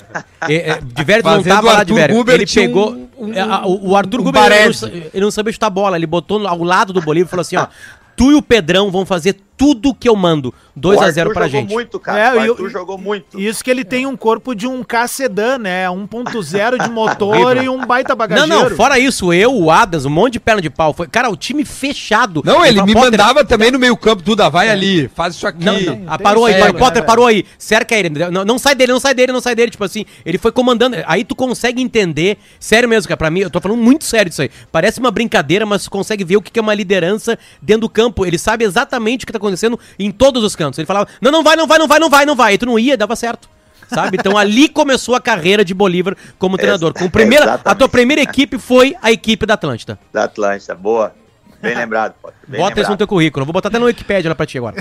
[0.50, 2.16] E, é, Diverto não tava o lá, Diverto.
[2.16, 2.92] Guber, Ele pegou...
[2.94, 6.06] um- um- é, o, Arthur um Guber, ele não, ele não sabia chutar bola, ele
[6.08, 7.68] botou ao lado do Bolívar e falou assim, ó...
[8.16, 10.54] Tu e o Pedrão vão fazer tudo que eu mando.
[10.76, 11.74] 2 O a 0 Arthur pra jogou gente.
[11.74, 12.20] muito, cara.
[12.20, 13.40] É, o Arthur jogou muito.
[13.40, 15.86] Isso que ele tem um corpo de um K sedan, né?
[15.88, 18.50] 1.0 de motor e um baita Não, bagageiro.
[18.70, 20.92] não, fora isso, eu, o Adams, um monte de perna de pau.
[20.94, 22.42] Foi, cara, o time fechado.
[22.44, 25.64] Não, ele me Potter- mandava também no meio campo, Duda, vai ali, faz isso aqui.
[25.64, 26.04] Não, não.
[26.08, 27.46] Ah, parou aí, né, Potter parou aí.
[27.58, 28.10] Cerca ele.
[28.10, 29.70] Não, não sai dele, não sai dele, não sai dele.
[29.70, 30.98] Tipo assim, ele foi comandando.
[31.06, 32.38] Aí tu consegue entender.
[32.60, 33.18] Sério mesmo, cara.
[33.18, 34.50] Pra mim, eu tô falando muito sério disso aí.
[34.72, 37.90] Parece uma brincadeira, mas tu consegue ver o que que é uma liderança dentro do
[37.90, 38.26] campo.
[38.26, 40.80] Ele sabe exatamente o que tá acontecendo em todos os cantos.
[40.80, 42.54] Ele falava: não, não vai, não vai, não vai, não vai, não vai.
[42.54, 43.50] E tu não ia, dava certo.
[43.88, 44.18] Sabe?
[44.20, 46.94] Então ali começou a carreira de Bolívar como treinador.
[46.94, 50.00] Com primeira, a tua primeira equipe foi a equipe da Atlântida.
[50.12, 50.74] Da Atlântida.
[50.74, 51.14] Boa.
[51.62, 52.38] Bem lembrado, Potter.
[52.46, 53.46] Bem Bota isso no teu currículo.
[53.46, 54.76] Vou botar até no Wikipedia lá pra ti agora.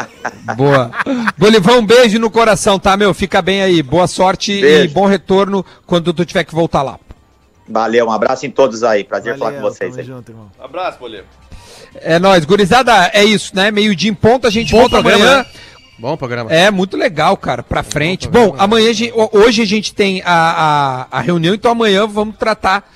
[0.56, 0.90] Boa.
[1.38, 3.14] Bolivão, um beijo no coração, tá, meu?
[3.14, 3.82] Fica bem aí.
[3.82, 4.94] Boa sorte e Beijo.
[4.94, 6.98] bom retorno quando tu tiver que voltar lá.
[7.66, 9.04] Valeu, um abraço em todos aí.
[9.04, 10.06] Prazer falar com Valeu, vocês tamo aí.
[10.06, 10.50] junto, irmão.
[10.58, 11.24] Abraço, Bolívar.
[11.96, 12.44] É nóis.
[12.44, 13.70] Gurizada, é isso, né?
[13.70, 15.38] Meio-dia em ponto, a gente Bom volta programa, amanhã.
[15.42, 15.46] né?
[15.98, 16.52] Bom programa.
[16.52, 18.28] É, muito legal, cara, pra frente.
[18.28, 22.06] Bom, amanhã, a gente- ho- hoje a gente tem a, a, a reunião, então amanhã
[22.06, 22.88] vamos tratar